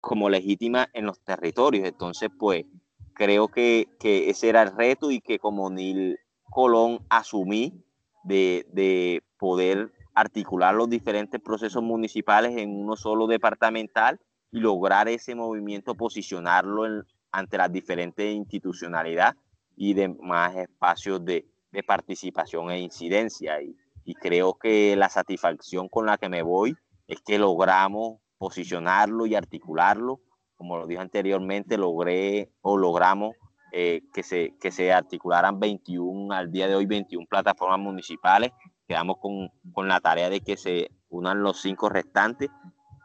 como 0.00 0.28
legítima 0.28 0.90
en 0.92 1.06
los 1.06 1.20
territorios. 1.24 1.88
Entonces, 1.88 2.28
pues 2.38 2.66
creo 3.14 3.48
que, 3.48 3.88
que 3.98 4.28
ese 4.28 4.50
era 4.50 4.62
el 4.62 4.76
reto 4.76 5.10
y 5.10 5.20
que 5.20 5.38
como 5.38 5.70
Nil 5.70 6.18
Colón 6.50 7.04
asumí 7.08 7.82
de, 8.24 9.22
poder 9.38 9.92
articular 10.14 10.74
los 10.74 10.90
diferentes 10.90 11.40
procesos 11.40 11.82
municipales 11.82 12.56
en 12.56 12.74
uno 12.74 12.96
solo 12.96 13.28
departamental 13.28 14.18
y 14.50 14.58
lograr 14.58 15.08
ese 15.08 15.36
movimiento, 15.36 15.94
posicionarlo 15.94 17.04
ante 17.30 17.58
las 17.58 17.72
diferentes 17.72 18.34
institucionalidades 18.34 19.36
y 19.76 19.94
demás 19.94 20.56
espacios 20.56 21.24
de, 21.24 21.46
participación 21.86 22.70
e 22.70 22.80
incidencia. 22.80 23.62
Y, 23.62 23.76
y, 24.04 24.14
creo 24.14 24.54
que 24.54 24.96
la 24.96 25.08
satisfacción 25.08 25.88
con 25.88 26.06
la 26.06 26.18
que 26.18 26.28
me 26.28 26.42
voy 26.42 26.74
es 27.06 27.20
que 27.20 27.38
logramos 27.38 28.18
posicionarlo 28.38 29.26
y 29.26 29.34
articularlo. 29.34 30.20
Como 30.56 30.76
lo 30.76 30.86
dije 30.86 31.00
anteriormente, 31.00 31.78
logré 31.78 32.50
o 32.62 32.76
logramos 32.76 33.36
eh, 33.70 34.02
que, 34.14 34.22
se, 34.22 34.56
que 34.58 34.70
se 34.70 34.92
articularan 34.92 35.60
21, 35.60 36.32
al 36.34 36.50
día 36.50 36.68
de 36.68 36.74
hoy 36.74 36.86
21 36.86 37.26
plataformas 37.28 37.78
municipales. 37.78 38.52
Quedamos 38.86 39.18
con, 39.20 39.50
con 39.72 39.88
la 39.88 40.00
tarea 40.00 40.30
de 40.30 40.40
que 40.40 40.56
se 40.56 40.90
unan 41.10 41.42
los 41.42 41.60
cinco 41.60 41.90
restantes 41.90 42.48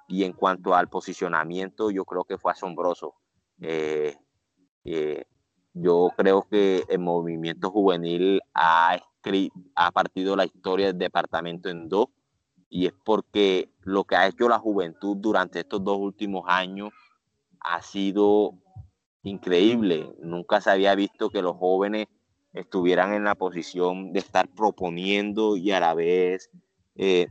y 0.07 0.23
en 0.23 0.33
cuanto 0.33 0.73
al 0.73 0.89
posicionamiento, 0.89 1.91
yo 1.91 2.05
creo 2.05 2.23
que 2.23 2.37
fue 2.37 2.53
asombroso. 2.53 3.15
Eh, 3.61 4.15
eh, 4.85 5.23
yo 5.73 6.09
creo 6.15 6.47
que 6.49 6.83
el 6.87 6.99
movimiento 6.99 7.71
juvenil 7.71 8.41
ha, 8.53 8.99
ha 9.75 9.91
partido 9.91 10.35
la 10.35 10.45
historia 10.45 10.87
del 10.87 10.97
departamento 10.97 11.69
en 11.69 11.89
dos 11.89 12.07
y 12.69 12.87
es 12.87 12.93
porque 13.05 13.69
lo 13.81 14.03
que 14.03 14.15
ha 14.15 14.27
hecho 14.27 14.49
la 14.49 14.59
juventud 14.59 15.17
durante 15.17 15.59
estos 15.59 15.83
dos 15.83 15.97
últimos 15.99 16.45
años 16.47 16.89
ha 17.59 17.81
sido 17.81 18.55
increíble. 19.23 20.13
Nunca 20.19 20.59
se 20.59 20.71
había 20.71 20.95
visto 20.95 21.29
que 21.29 21.41
los 21.41 21.55
jóvenes 21.55 22.07
estuvieran 22.51 23.13
en 23.13 23.23
la 23.23 23.35
posición 23.35 24.13
de 24.13 24.19
estar 24.19 24.47
proponiendo 24.49 25.57
y 25.57 25.71
a 25.71 25.79
la 25.79 25.93
vez 25.93 26.49
eh, 26.95 27.27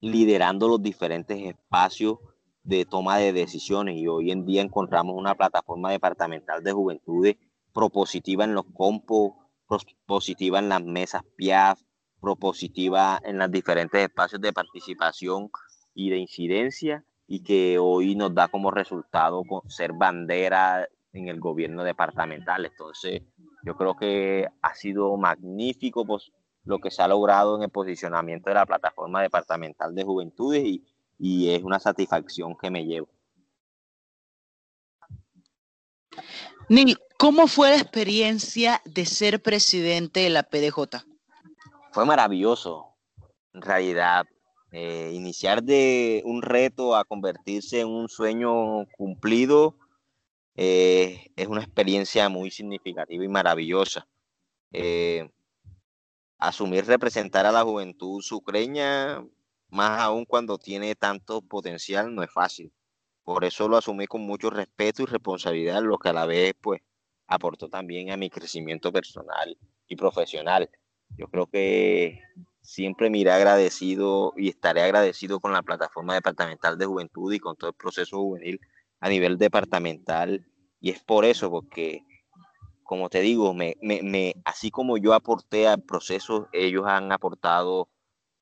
liderando 0.00 0.68
los 0.68 0.82
diferentes 0.82 1.38
espacios 1.40 2.18
de 2.64 2.84
toma 2.84 3.18
de 3.18 3.32
decisiones. 3.32 3.96
Y 3.96 4.08
hoy 4.08 4.30
en 4.30 4.44
día 4.44 4.62
encontramos 4.62 5.14
una 5.16 5.34
plataforma 5.34 5.90
departamental 5.90 6.64
de 6.64 6.72
juventudes 6.72 7.36
propositiva 7.72 8.44
en 8.44 8.54
los 8.54 8.64
compos, 8.72 9.32
propositiva 9.66 10.58
en 10.58 10.68
las 10.68 10.82
mesas 10.82 11.22
PIAF, 11.36 11.80
propositiva 12.20 13.20
en 13.24 13.38
los 13.38 13.50
diferentes 13.50 14.00
espacios 14.00 14.40
de 14.40 14.52
participación 14.52 15.50
y 15.94 16.10
de 16.10 16.18
incidencia 16.18 17.04
y 17.26 17.42
que 17.42 17.78
hoy 17.78 18.14
nos 18.16 18.34
da 18.34 18.48
como 18.48 18.70
resultado 18.70 19.42
ser 19.68 19.92
bandera 19.92 20.88
en 21.12 21.28
el 21.28 21.40
gobierno 21.40 21.84
departamental. 21.84 22.64
Entonces, 22.64 23.22
yo 23.64 23.76
creo 23.76 23.96
que 23.96 24.48
ha 24.62 24.74
sido 24.74 25.16
magnífico 25.16 26.06
pues, 26.06 26.32
lo 26.64 26.78
que 26.78 26.90
se 26.90 27.02
ha 27.02 27.08
logrado 27.08 27.56
en 27.56 27.62
el 27.62 27.70
posicionamiento 27.70 28.50
de 28.50 28.54
la 28.54 28.66
plataforma 28.66 29.22
departamental 29.22 29.94
de 29.94 30.04
juventudes 30.04 30.64
y, 30.64 30.84
y 31.18 31.50
es 31.50 31.62
una 31.62 31.78
satisfacción 31.78 32.56
que 32.56 32.70
me 32.70 32.84
llevo. 32.84 33.08
Nil, 36.68 36.98
¿cómo 37.18 37.46
fue 37.46 37.70
la 37.70 37.76
experiencia 37.76 38.80
de 38.84 39.04
ser 39.04 39.42
presidente 39.42 40.20
de 40.20 40.30
la 40.30 40.42
PDJ? 40.44 41.04
Fue 41.92 42.04
maravilloso, 42.04 42.96
en 43.52 43.62
realidad. 43.62 44.26
Eh, 44.72 45.12
iniciar 45.14 45.62
de 45.62 46.20
un 46.24 46.42
reto 46.42 46.96
a 46.96 47.04
convertirse 47.04 47.80
en 47.80 47.88
un 47.88 48.08
sueño 48.08 48.86
cumplido 48.96 49.76
eh, 50.56 51.32
es 51.36 51.48
una 51.48 51.62
experiencia 51.62 52.28
muy 52.28 52.50
significativa 52.50 53.24
y 53.24 53.28
maravillosa. 53.28 54.06
Eh, 54.72 55.30
asumir 56.38 56.86
representar 56.86 57.46
a 57.46 57.52
la 57.52 57.62
juventud 57.62 58.20
sucreña, 58.22 59.24
más 59.74 60.00
aún 60.00 60.24
cuando 60.24 60.58
tiene 60.58 60.94
tanto 60.94 61.42
potencial, 61.42 62.14
no 62.14 62.22
es 62.22 62.32
fácil. 62.32 62.72
Por 63.22 63.44
eso 63.44 63.68
lo 63.68 63.76
asumí 63.76 64.06
con 64.06 64.22
mucho 64.22 64.50
respeto 64.50 65.02
y 65.02 65.06
responsabilidad, 65.06 65.82
lo 65.82 65.98
que 65.98 66.10
a 66.10 66.12
la 66.12 66.26
vez 66.26 66.54
pues 66.60 66.80
aportó 67.26 67.68
también 67.68 68.10
a 68.10 68.16
mi 68.16 68.30
crecimiento 68.30 68.92
personal 68.92 69.56
y 69.86 69.96
profesional. 69.96 70.70
Yo 71.16 71.28
creo 71.28 71.46
que 71.46 72.20
siempre 72.60 73.10
me 73.10 73.18
iré 73.18 73.32
agradecido 73.32 74.32
y 74.36 74.48
estaré 74.48 74.82
agradecido 74.82 75.40
con 75.40 75.52
la 75.52 75.62
plataforma 75.62 76.14
departamental 76.14 76.78
de 76.78 76.86
juventud 76.86 77.32
y 77.32 77.38
con 77.38 77.56
todo 77.56 77.70
el 77.70 77.76
proceso 77.76 78.18
juvenil 78.18 78.60
a 79.00 79.08
nivel 79.08 79.38
departamental 79.38 80.46
y 80.84 80.90
es 80.90 81.02
por 81.02 81.24
eso, 81.24 81.50
porque, 81.50 82.04
como 82.82 83.08
te 83.08 83.22
digo, 83.22 83.54
me, 83.54 83.74
me, 83.80 84.34
así 84.44 84.70
como 84.70 84.98
yo 84.98 85.14
aporté 85.14 85.66
al 85.66 85.82
proceso, 85.82 86.46
ellos 86.52 86.84
han 86.86 87.10
aportado 87.10 87.88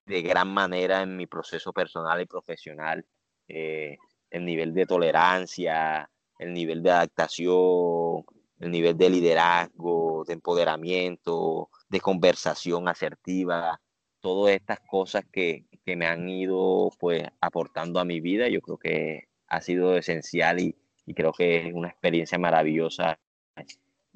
de 0.06 0.22
gran 0.22 0.52
manera 0.52 1.02
en 1.02 1.16
mi 1.16 1.26
proceso 1.26 1.72
personal 1.72 2.20
y 2.20 2.26
profesional, 2.26 3.04
eh, 3.48 3.96
el 4.30 4.44
nivel 4.44 4.74
de 4.74 4.86
tolerancia, 4.86 6.10
el 6.38 6.52
nivel 6.52 6.82
de 6.82 6.90
adaptación, 6.90 8.24
el 8.60 8.70
nivel 8.70 8.96
de 8.96 9.10
liderazgo, 9.10 10.24
de 10.26 10.34
empoderamiento, 10.34 11.68
de 11.88 12.00
conversación 12.00 12.88
asertiva, 12.88 13.80
todas 14.20 14.54
estas 14.54 14.80
cosas 14.80 15.24
que, 15.30 15.66
que 15.84 15.96
me 15.96 16.06
han 16.06 16.28
ido 16.28 16.90
pues 16.98 17.24
aportando 17.40 18.00
a 18.00 18.04
mi 18.04 18.20
vida, 18.20 18.48
yo 18.48 18.60
creo 18.60 18.78
que 18.78 19.28
ha 19.48 19.60
sido 19.60 19.96
esencial 19.96 20.60
y, 20.60 20.76
y 21.06 21.14
creo 21.14 21.32
que 21.32 21.68
es 21.68 21.74
una 21.74 21.88
experiencia 21.88 22.38
maravillosa 22.38 23.18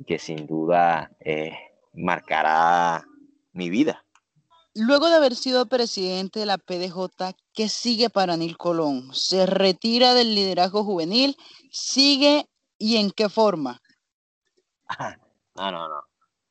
que 0.07 0.19
sin 0.19 0.47
duda 0.47 1.11
eh, 1.21 1.53
marcará 1.95 3.05
mi 3.53 3.71
vida. 3.71 4.06
Luego 4.79 5.09
de 5.09 5.15
haber 5.15 5.35
sido 5.35 5.65
presidente 5.65 6.41
de 6.41 6.45
la 6.45 6.59
PDJ, 6.59 7.35
¿qué 7.55 7.71
sigue 7.71 8.11
para 8.11 8.37
Nil 8.37 8.59
Colón? 8.59 9.09
¿Se 9.15 9.47
retira 9.47 10.13
del 10.13 10.35
liderazgo 10.35 10.85
juvenil? 10.85 11.35
¿Sigue 11.71 12.45
y 12.77 12.99
en 12.99 13.11
qué 13.11 13.31
forma? 13.31 13.81
No, 15.55 15.71
no, 15.71 15.89
no. 15.89 16.03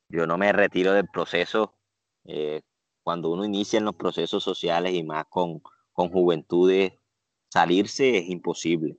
Yo 0.09 0.25
no 0.25 0.35
me 0.39 0.51
retiro 0.51 0.93
del 0.93 1.07
proceso. 1.07 1.75
Eh, 2.23 2.63
cuando 3.03 3.29
uno 3.29 3.45
inicia 3.45 3.77
en 3.77 3.85
los 3.85 3.93
procesos 3.93 4.43
sociales 4.43 4.95
y 4.95 5.03
más 5.03 5.25
con, 5.29 5.61
con 5.93 6.09
juventudes, 6.09 6.93
salirse 7.49 8.17
es 8.17 8.27
imposible. 8.27 8.97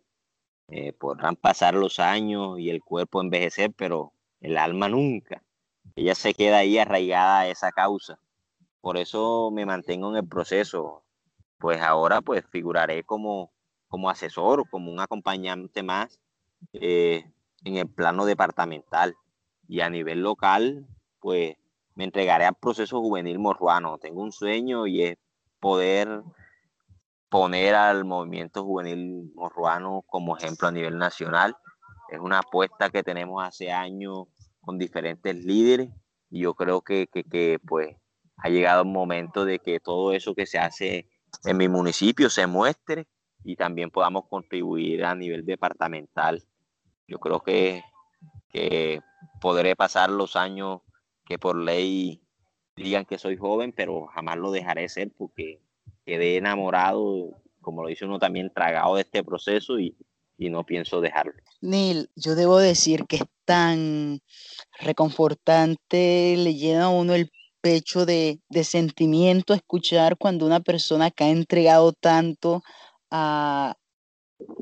Eh, 0.69 0.93
podrán 0.93 1.35
pasar 1.35 1.75
los 1.75 1.99
años 1.99 2.61
y 2.61 2.71
el 2.71 2.85
cuerpo 2.85 3.21
envejecer, 3.21 3.73
pero 3.77 4.13
el 4.39 4.57
alma 4.57 4.89
nunca. 4.89 5.43
Ella 5.97 6.15
se 6.15 6.35
queda 6.35 6.59
ahí 6.59 6.79
arraigada 6.79 7.41
a 7.41 7.49
esa 7.49 7.73
causa. 7.73 8.21
Por 8.87 8.99
eso 8.99 9.51
me 9.51 9.67
mantengo 9.67 10.11
en 10.11 10.19
el 10.19 10.29
proceso. 10.29 11.03
Pues 11.59 11.83
ahora 11.83 12.21
pues 12.23 12.45
figuraré 12.53 13.03
como, 13.03 13.51
como 13.89 14.09
asesor, 14.09 14.71
como 14.71 14.93
un 14.93 15.01
acompañante 15.01 15.83
más 15.83 16.21
eh, 16.73 17.29
en 17.65 17.79
el 17.79 17.89
plano 17.89 18.25
departamental. 18.25 19.17
Y 19.67 19.81
a 19.81 19.91
nivel 19.91 20.21
local, 20.23 20.87
pues 21.19 21.57
me 21.97 22.05
entregaré 22.05 22.45
al 22.45 22.55
proceso 22.55 23.01
juvenil 23.01 23.41
morruano. 23.41 23.99
Tengo 23.99 24.23
un 24.23 24.31
sueño 24.31 24.87
y 24.87 25.03
es 25.03 25.19
poder 25.59 26.23
poner 27.29 27.75
al 27.75 28.05
movimiento 28.05 28.63
juvenil 28.63 29.33
morruano 29.35 30.05
como 30.07 30.37
ejemplo 30.37 30.69
a 30.69 30.71
nivel 30.71 30.97
nacional. 30.97 31.57
Es 32.09 32.21
una 32.21 32.39
apuesta 32.39 32.91
que 32.91 33.03
tenemos 33.03 33.43
hace 33.45 33.73
años 33.73 34.29
con 34.61 34.79
diferentes 34.79 35.35
líderes 35.45 35.91
y 36.31 36.43
yo 36.43 36.55
creo 36.55 36.83
que, 36.83 37.09
que, 37.09 37.59
pues 37.67 37.97
ha 38.37 38.49
llegado 38.49 38.83
el 38.83 38.89
momento 38.89 39.45
de 39.45 39.59
que 39.59 39.81
todo 39.81 40.13
eso 40.13 40.35
que 40.35 40.47
se 40.47 40.59
hace 40.59 41.09
en 41.45 41.57
mi 41.57 41.69
municipio 41.69 42.31
se 42.31 42.47
muestre 42.47 43.07
y 43.45 43.57
también 43.57 43.91
podamos 43.91 44.25
contribuir 44.29 45.05
a 45.05 45.15
nivel 45.15 45.45
departamental. 45.45 46.43
Yo 47.07 47.19
creo 47.19 47.41
que, 47.41 47.83
que 48.49 49.01
podré 49.41 49.77
pasar 49.77 50.11
los 50.11 50.37
años 50.37 50.81
que 51.25 51.39
por 51.39 51.57
ley 51.57 52.23
digan 52.77 53.05
que 53.05 53.19
soy 53.19 53.37
joven, 53.37 53.73
pero 53.73 54.07
jamás 54.07 54.37
lo 54.37 54.51
dejaré 54.51 54.89
ser 54.89 55.13
porque 55.17 55.63
quedé 56.05 56.37
enamorado, 56.37 57.41
como 57.61 57.83
lo 57.83 57.89
dice 57.89 58.05
uno 58.05 58.19
también, 58.19 58.53
tragado 58.53 58.97
de 58.97 59.03
este 59.03 59.25
proceso 59.25 59.79
y, 59.79 59.97
y 60.39 60.51
no 60.51 60.65
pienso 60.65 61.01
dejarlo. 61.01 61.35
Neil, 61.61 62.11
yo 62.15 62.35
debo 62.35 62.59
decir 62.59 63.07
que 63.07 63.17
es 63.17 63.25
tan 63.45 64.21
reconfortante, 64.81 66.37
le 66.37 66.55
llena 66.55 66.85
a 66.85 66.89
uno 66.89 67.15
el 67.15 67.31
pecho 67.67 68.07
de, 68.07 68.39
de 68.49 68.63
sentimiento 68.63 69.53
escuchar 69.53 70.17
cuando 70.17 70.47
una 70.47 70.61
persona 70.61 71.11
que 71.11 71.25
ha 71.25 71.31
entregado 71.31 71.93
tanto 71.93 72.63
a, 73.11 73.75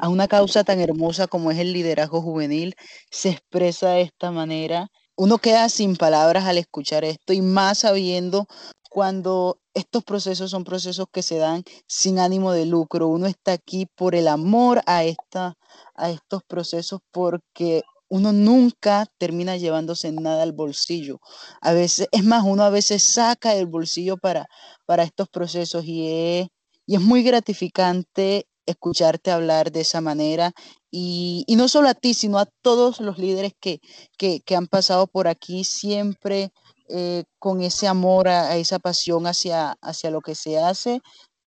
a 0.00 0.08
una 0.08 0.26
causa 0.26 0.64
tan 0.64 0.80
hermosa 0.80 1.26
como 1.26 1.50
es 1.50 1.58
el 1.58 1.74
liderazgo 1.74 2.22
juvenil 2.22 2.74
se 3.10 3.28
expresa 3.28 3.90
de 3.90 4.00
esta 4.00 4.30
manera. 4.30 4.88
Uno 5.16 5.36
queda 5.36 5.68
sin 5.68 5.96
palabras 5.96 6.46
al 6.46 6.56
escuchar 6.56 7.04
esto 7.04 7.34
y 7.34 7.42
más 7.42 7.80
sabiendo 7.80 8.46
cuando 8.88 9.58
estos 9.74 10.02
procesos 10.02 10.50
son 10.50 10.64
procesos 10.64 11.06
que 11.12 11.22
se 11.22 11.36
dan 11.36 11.62
sin 11.86 12.18
ánimo 12.18 12.52
de 12.52 12.64
lucro. 12.64 13.08
Uno 13.08 13.26
está 13.26 13.52
aquí 13.52 13.84
por 13.84 14.14
el 14.14 14.28
amor 14.28 14.80
a, 14.86 15.04
esta, 15.04 15.58
a 15.94 16.08
estos 16.08 16.42
procesos 16.44 17.00
porque 17.12 17.82
uno 18.08 18.32
nunca 18.32 19.06
termina 19.18 19.56
llevándose 19.56 20.12
nada 20.12 20.42
al 20.42 20.52
bolsillo. 20.52 21.20
A 21.60 21.72
veces, 21.72 22.08
es 22.12 22.24
más, 22.24 22.44
uno 22.44 22.62
a 22.62 22.70
veces 22.70 23.02
saca 23.02 23.54
el 23.54 23.66
bolsillo 23.66 24.16
para, 24.16 24.46
para 24.86 25.04
estos 25.04 25.28
procesos 25.28 25.84
y 25.84 26.08
es, 26.08 26.48
y 26.86 26.96
es 26.96 27.00
muy 27.00 27.22
gratificante 27.22 28.46
escucharte 28.66 29.30
hablar 29.30 29.72
de 29.72 29.80
esa 29.80 30.00
manera 30.00 30.52
y, 30.90 31.44
no 31.56 31.68
solo 31.68 31.88
a 31.88 31.94
ti, 31.94 32.14
sino 32.14 32.38
a 32.38 32.46
todos 32.62 33.00
los 33.00 33.18
líderes 33.18 33.52
que, 33.60 33.80
que, 34.16 34.40
que 34.40 34.56
han 34.56 34.68
pasado 34.68 35.06
por 35.06 35.28
aquí, 35.28 35.64
siempre 35.64 36.52
eh, 36.88 37.24
con 37.38 37.62
ese 37.62 37.88
amor, 37.88 38.28
a, 38.28 38.56
esa 38.56 38.78
pasión 38.78 39.26
hacia, 39.26 39.76
hacia 39.80 40.10
lo 40.10 40.20
que 40.20 40.34
se 40.34 40.58
hace 40.58 41.00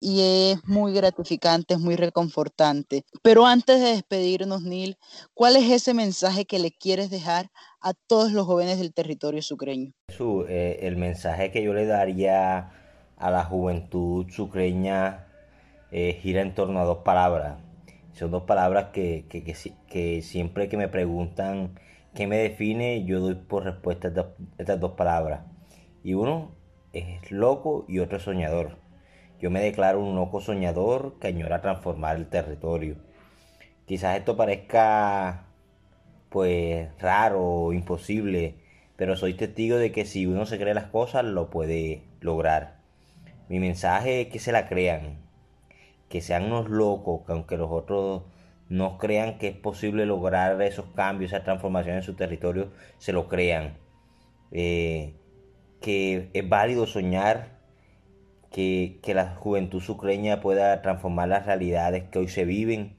y 0.02 0.50
es 0.50 0.66
muy 0.66 0.92
gratificante, 0.92 1.74
es 1.74 1.80
muy 1.80 1.96
reconfortante. 1.96 3.04
Pero 3.22 3.46
antes 3.46 3.80
de 3.80 3.90
despedirnos, 3.90 4.62
Neil, 4.62 4.98
¿cuál 5.32 5.56
es 5.56 5.70
ese 5.70 5.94
mensaje 5.94 6.44
que 6.44 6.58
le 6.58 6.72
quieres 6.72 7.08
dejar 7.08 7.50
a 7.80 7.94
todos 7.94 8.32
los 8.32 8.46
jóvenes 8.46 8.78
del 8.78 8.92
territorio 8.92 9.40
sucreño? 9.42 9.92
Eh, 10.48 10.80
el 10.82 10.96
mensaje 10.96 11.52
que 11.52 11.62
yo 11.62 11.72
le 11.72 11.86
daría 11.86 12.72
a 13.16 13.30
la 13.30 13.44
juventud 13.44 14.26
sucreña 14.30 15.28
eh, 15.92 16.18
gira 16.20 16.42
en 16.42 16.54
torno 16.54 16.80
a 16.80 16.84
dos 16.84 16.98
palabras. 16.98 17.58
Son 18.12 18.30
dos 18.30 18.42
palabras 18.42 18.88
que, 18.92 19.26
que, 19.30 19.42
que 19.44 20.22
siempre 20.22 20.68
que 20.68 20.76
me 20.76 20.88
preguntan 20.88 21.78
¿Qué 22.14 22.26
me 22.26 22.36
define? 22.36 23.04
Yo 23.04 23.20
doy 23.20 23.34
por 23.36 23.64
respuesta 23.64 24.12
estas 24.58 24.78
dos 24.78 24.92
palabras. 24.92 25.40
Y 26.04 26.12
uno 26.12 26.50
es 26.92 27.30
loco 27.30 27.86
y 27.88 28.00
otro 28.00 28.18
es 28.18 28.24
soñador. 28.24 28.76
Yo 29.42 29.50
me 29.50 29.60
declaro 29.60 29.98
un 29.98 30.14
loco 30.14 30.40
soñador 30.40 31.18
que 31.18 31.26
añora 31.26 31.60
transformar 31.60 32.14
el 32.14 32.28
territorio. 32.28 32.94
Quizás 33.86 34.16
esto 34.16 34.36
parezca 34.36 35.46
pues 36.28 36.88
raro 37.00 37.44
o 37.44 37.72
imposible, 37.72 38.54
pero 38.94 39.16
soy 39.16 39.34
testigo 39.34 39.78
de 39.78 39.90
que 39.90 40.04
si 40.04 40.26
uno 40.26 40.46
se 40.46 40.58
cree 40.58 40.74
las 40.74 40.86
cosas 40.86 41.24
lo 41.24 41.50
puede 41.50 42.04
lograr. 42.20 42.78
Mi 43.48 43.58
mensaje 43.58 44.20
es 44.20 44.28
que 44.28 44.38
se 44.38 44.52
la 44.52 44.68
crean, 44.68 45.18
que 46.08 46.20
sean 46.20 46.44
unos 46.44 46.70
locos, 46.70 47.26
que 47.26 47.32
aunque 47.32 47.56
los 47.56 47.70
otros 47.72 48.22
no 48.68 48.96
crean 48.96 49.38
que 49.38 49.48
es 49.48 49.56
posible 49.56 50.06
lograr 50.06 50.62
esos 50.62 50.86
cambios, 50.94 51.32
esa 51.32 51.42
transformación 51.42 51.96
en 51.96 52.04
su 52.04 52.14
territorio, 52.14 52.70
se 52.98 53.12
lo 53.12 53.28
crean. 53.28 53.76
Eh, 54.52 55.16
que 55.80 56.30
es 56.32 56.48
válido 56.48 56.86
soñar 56.86 57.61
que, 58.52 59.00
que, 59.02 59.14
la 59.14 59.34
juventud 59.36 59.80
sucreña 59.80 60.40
pueda 60.40 60.82
transformar 60.82 61.28
las 61.28 61.46
realidades 61.46 62.04
que 62.04 62.18
hoy 62.18 62.28
se 62.28 62.44
viven. 62.44 62.96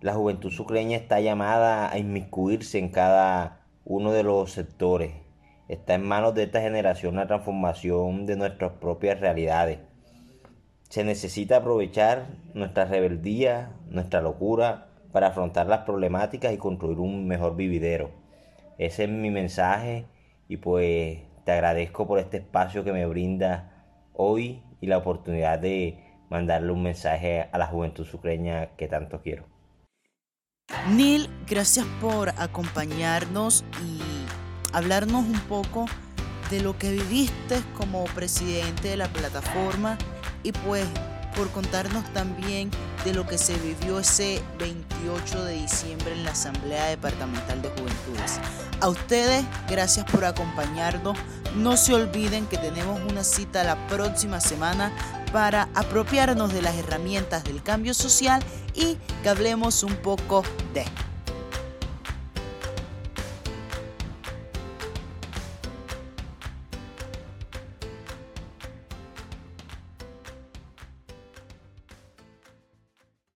La 0.00 0.14
juventud 0.14 0.50
sucreña 0.50 0.96
está 0.96 1.20
llamada 1.20 1.90
a 1.90 1.98
inmiscuirse 1.98 2.78
en 2.78 2.90
cada 2.90 3.60
uno 3.84 4.12
de 4.12 4.22
los 4.22 4.52
sectores. 4.52 5.12
Está 5.68 5.94
en 5.94 6.06
manos 6.06 6.34
de 6.34 6.44
esta 6.44 6.60
generación 6.60 7.16
la 7.16 7.26
transformación 7.26 8.26
de 8.26 8.36
nuestras 8.36 8.72
propias 8.72 9.20
realidades. 9.20 9.78
Se 10.88 11.04
necesita 11.04 11.58
aprovechar 11.58 12.26
nuestra 12.54 12.84
rebeldía, 12.84 13.72
nuestra 13.88 14.20
locura, 14.20 14.88
para 15.12 15.28
afrontar 15.28 15.66
las 15.66 15.80
problemáticas 15.80 16.52
y 16.52 16.58
construir 16.58 16.98
un 16.98 17.26
mejor 17.26 17.56
vividero. 17.56 18.10
Ese 18.78 19.04
es 19.04 19.10
mi 19.10 19.30
mensaje 19.30 20.06
y 20.48 20.56
pues 20.56 21.18
te 21.44 21.52
agradezco 21.52 22.06
por 22.06 22.18
este 22.18 22.38
espacio 22.38 22.84
que 22.84 22.92
me 22.92 23.06
brinda 23.06 23.69
hoy 24.20 24.62
y 24.80 24.86
la 24.86 24.98
oportunidad 24.98 25.58
de 25.58 25.98
mandarle 26.28 26.72
un 26.72 26.82
mensaje 26.82 27.48
a 27.50 27.58
la 27.58 27.66
juventud 27.66 28.04
sucreña 28.04 28.76
que 28.76 28.86
tanto 28.86 29.20
quiero. 29.20 29.46
Neil, 30.94 31.28
gracias 31.48 31.86
por 32.00 32.28
acompañarnos 32.30 33.64
y 33.84 34.00
hablarnos 34.72 35.24
un 35.24 35.40
poco 35.48 35.86
de 36.50 36.60
lo 36.60 36.78
que 36.78 36.92
viviste 36.92 37.56
como 37.76 38.04
presidente 38.04 38.88
de 38.88 38.96
la 38.96 39.08
plataforma 39.08 39.98
y 40.42 40.52
pues 40.52 40.86
por 41.36 41.50
contarnos 41.50 42.04
también 42.12 42.70
de 43.04 43.14
lo 43.14 43.26
que 43.26 43.38
se 43.38 43.56
vivió 43.58 43.98
ese 44.00 44.42
28 44.58 45.44
de 45.44 45.54
diciembre 45.54 46.12
en 46.12 46.24
la 46.24 46.32
Asamblea 46.32 46.86
Departamental 46.86 47.62
de 47.62 47.68
Juventudes. 47.70 48.40
A 48.80 48.88
ustedes, 48.88 49.44
gracias 49.68 50.10
por 50.10 50.24
acompañarnos. 50.24 51.16
No 51.56 51.76
se 51.76 51.94
olviden 51.94 52.46
que 52.46 52.58
tenemos 52.58 53.00
una 53.10 53.24
cita 53.24 53.64
la 53.64 53.86
próxima 53.88 54.40
semana 54.40 54.92
para 55.32 55.68
apropiarnos 55.74 56.52
de 56.52 56.62
las 56.62 56.76
herramientas 56.76 57.44
del 57.44 57.62
cambio 57.62 57.94
social 57.94 58.42
y 58.74 58.96
que 59.22 59.28
hablemos 59.28 59.82
un 59.82 59.96
poco 59.96 60.42
de 60.74 60.84